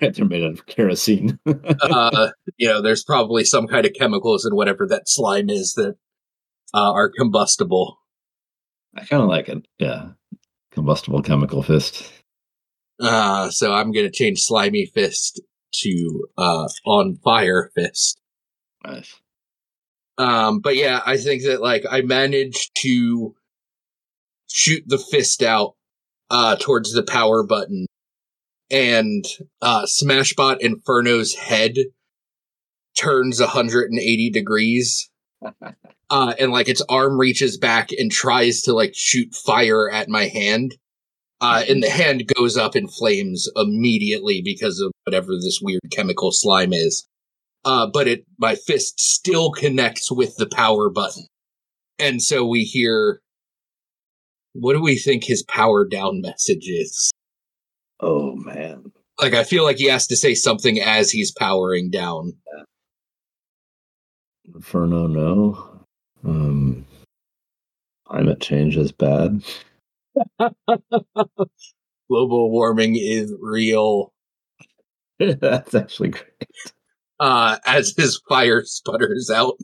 They're 0.00 0.24
made 0.24 0.44
out 0.44 0.52
of 0.52 0.66
kerosene. 0.66 1.38
Uh, 1.80 2.30
you 2.56 2.68
know, 2.68 2.82
there's 2.82 3.04
probably 3.04 3.44
some 3.44 3.66
kind 3.66 3.86
of 3.86 3.92
chemicals 3.92 4.44
in 4.44 4.54
whatever 4.54 4.86
that 4.86 5.08
slime 5.08 5.48
is 5.48 5.74
that 5.74 5.96
uh, 6.74 6.92
are 6.92 7.10
combustible. 7.10 7.98
I 8.94 9.04
kind 9.04 9.22
of 9.22 9.28
like 9.28 9.48
it. 9.48 9.66
Yeah. 9.78 10.10
Combustible 10.72 11.22
chemical 11.22 11.62
fist. 11.62 12.10
Uh, 13.00 13.50
so 13.50 13.72
I'm 13.72 13.92
gonna 13.92 14.10
change 14.10 14.40
slimy 14.40 14.90
fist 14.92 15.40
to 15.82 16.26
uh, 16.36 16.68
on 16.84 17.16
fire 17.24 17.70
fist. 17.74 18.20
Nice. 18.84 19.14
Um, 20.16 20.60
but 20.60 20.76
yeah, 20.76 21.00
I 21.06 21.16
think 21.16 21.44
that 21.44 21.60
like 21.62 21.84
I 21.88 22.02
managed 22.02 22.72
to 22.82 23.34
shoot 24.50 24.82
the 24.86 24.98
fist 24.98 25.42
out 25.42 25.74
uh 26.30 26.56
towards 26.56 26.92
the 26.92 27.02
power 27.02 27.42
button 27.42 27.86
and 28.70 29.24
uh 29.62 29.84
Smashbot 29.84 30.58
Inferno's 30.60 31.34
head 31.34 31.74
turns 32.96 33.40
180 33.40 34.30
degrees. 34.30 35.10
Uh 36.10 36.32
and 36.40 36.50
like 36.50 36.70
its 36.70 36.80
arm 36.88 37.18
reaches 37.20 37.58
back 37.58 37.90
and 37.92 38.10
tries 38.10 38.62
to 38.62 38.72
like 38.72 38.92
shoot 38.94 39.34
fire 39.34 39.90
at 39.90 40.08
my 40.08 40.26
hand. 40.26 40.74
Uh 41.38 41.64
and 41.68 41.82
the 41.82 41.90
hand 41.90 42.26
goes 42.34 42.56
up 42.56 42.74
in 42.74 42.88
flames 42.88 43.46
immediately 43.54 44.40
because 44.42 44.80
of 44.80 44.90
whatever 45.04 45.34
this 45.34 45.60
weird 45.62 45.82
chemical 45.92 46.32
slime 46.32 46.72
is 46.72 47.06
uh, 47.64 47.86
but 47.86 48.08
it 48.08 48.24
my 48.38 48.54
fist 48.54 49.00
still 49.00 49.50
connects 49.50 50.10
with 50.10 50.36
the 50.36 50.46
power 50.46 50.88
button, 50.90 51.26
and 51.98 52.22
so 52.22 52.46
we 52.46 52.62
hear. 52.62 53.20
What 54.54 54.72
do 54.72 54.80
we 54.82 54.96
think 54.96 55.24
his 55.24 55.42
power 55.42 55.86
down 55.86 56.20
message 56.20 56.66
is? 56.66 57.12
Oh, 58.00 58.36
man. 58.36 58.92
Like, 59.20 59.34
I 59.34 59.44
feel 59.44 59.64
like 59.64 59.78
he 59.78 59.86
has 59.86 60.06
to 60.08 60.16
say 60.16 60.34
something 60.34 60.80
as 60.80 61.10
he's 61.10 61.32
powering 61.32 61.90
down. 61.90 62.34
Inferno, 64.54 65.06
no. 65.06 65.84
Um, 66.24 66.86
climate 68.06 68.40
change 68.40 68.76
is 68.76 68.92
bad. 68.92 69.42
Global 72.08 72.50
warming 72.50 72.96
is 72.96 73.34
real. 73.40 74.12
That's 75.18 75.74
actually 75.74 76.10
great. 76.10 76.72
Uh, 77.20 77.58
as 77.66 77.94
his 77.96 78.20
fire 78.28 78.62
sputters 78.64 79.30
out. 79.30 79.54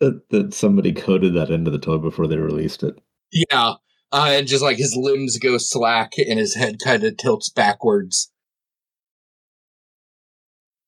That, 0.00 0.28
that 0.30 0.54
somebody 0.54 0.92
coded 0.92 1.34
that 1.34 1.50
into 1.50 1.70
the 1.70 1.78
toy 1.78 1.98
before 1.98 2.26
they 2.26 2.36
released 2.36 2.82
it. 2.82 2.98
Yeah. 3.32 3.74
Uh, 4.12 4.30
and 4.32 4.48
just 4.48 4.62
like 4.62 4.76
his 4.76 4.96
limbs 4.96 5.38
go 5.38 5.56
slack 5.56 6.14
and 6.18 6.38
his 6.38 6.54
head 6.56 6.78
kind 6.82 7.04
of 7.04 7.16
tilts 7.16 7.48
backwards. 7.48 8.32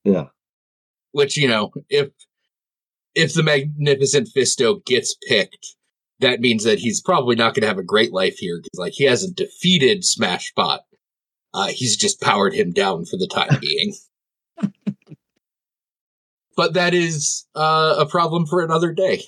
Yeah. 0.04 0.26
which 1.12 1.36
you 1.36 1.46
know 1.46 1.72
if 1.88 2.08
if 3.14 3.34
the 3.34 3.42
magnificent 3.44 4.28
fisto 4.36 4.84
gets 4.84 5.16
picked 5.28 5.76
that 6.18 6.40
means 6.40 6.64
that 6.64 6.80
he's 6.80 7.00
probably 7.00 7.36
not 7.36 7.54
going 7.54 7.62
to 7.62 7.68
have 7.68 7.78
a 7.78 7.84
great 7.84 8.12
life 8.12 8.36
here 8.38 8.58
because 8.60 8.80
like 8.80 8.94
he 8.94 9.04
hasn't 9.04 9.36
defeated 9.36 10.02
smashbot 10.02 10.80
uh 11.54 11.68
he's 11.68 11.96
just 11.96 12.20
powered 12.20 12.52
him 12.52 12.72
down 12.72 13.04
for 13.04 13.16
the 13.16 13.28
time 13.28 13.58
being 13.60 13.94
but 16.56 16.74
that 16.74 16.94
is 16.94 17.46
uh, 17.54 17.96
a 17.98 18.06
problem 18.06 18.46
for 18.46 18.62
another 18.62 18.92
day. 18.92 19.22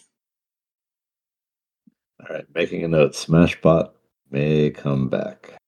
All 2.27 2.37
right, 2.37 2.47
making 2.55 2.85
a 2.85 2.89
note. 2.89 3.13
Smashbot 3.13 3.91
may 4.31 4.71
come 4.71 5.09
back. 5.09 5.59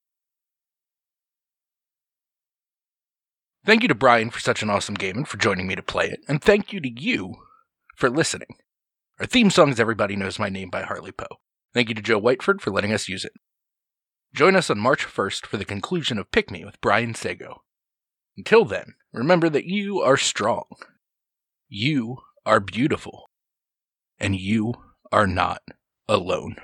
Thank 3.65 3.83
you 3.83 3.89
to 3.89 3.95
Brian 3.95 4.31
for 4.31 4.41
such 4.41 4.63
an 4.63 4.71
awesome 4.71 4.95
game 4.95 5.19
and 5.19 5.29
for 5.29 5.37
joining 5.37 5.67
me 5.67 5.75
to 5.75 5.83
play 5.83 6.07
it, 6.07 6.21
and 6.29 6.41
thank 6.41 6.73
you 6.73 6.81
to 6.81 6.89
you 6.89 7.35
for 7.97 8.09
listening. 8.09 8.57
Our 9.19 9.27
theme 9.27 9.51
song 9.51 9.71
is 9.71 9.81
Everybody 9.81 10.17
Knows 10.17 10.39
My 10.39 10.49
Name 10.49 10.71
by 10.71 10.83
Harley 10.83 11.13
Poe. 11.13 11.41
Thank 11.75 11.89
you 11.89 11.95
to 11.97 12.03
Joe 12.03 12.21
Whiteford 12.21 12.61
for 12.61 12.71
letting 12.71 12.93
us 12.93 13.09
use 13.09 13.25
it. 13.25 13.33
Join 14.33 14.57
us 14.57 14.71
on 14.71 14.79
March 14.79 15.05
1st 15.05 15.47
for 15.47 15.57
the 15.57 15.65
conclusion 15.65 16.17
of 16.17 16.31
Pick 16.31 16.51
Me 16.51 16.65
with 16.65 16.81
Brian 16.81 17.15
Sago. 17.15 17.63
Until 18.37 18.65
then, 18.65 18.95
remember 19.13 19.49
that 19.51 19.65
you 19.65 20.01
are 20.01 20.17
strong, 20.17 20.65
you 21.69 22.19
are 22.47 22.61
beautiful, 22.61 23.29
and 24.19 24.37
you 24.37 24.75
are 25.11 25.27
not 25.27 25.63
alone. 26.09 26.57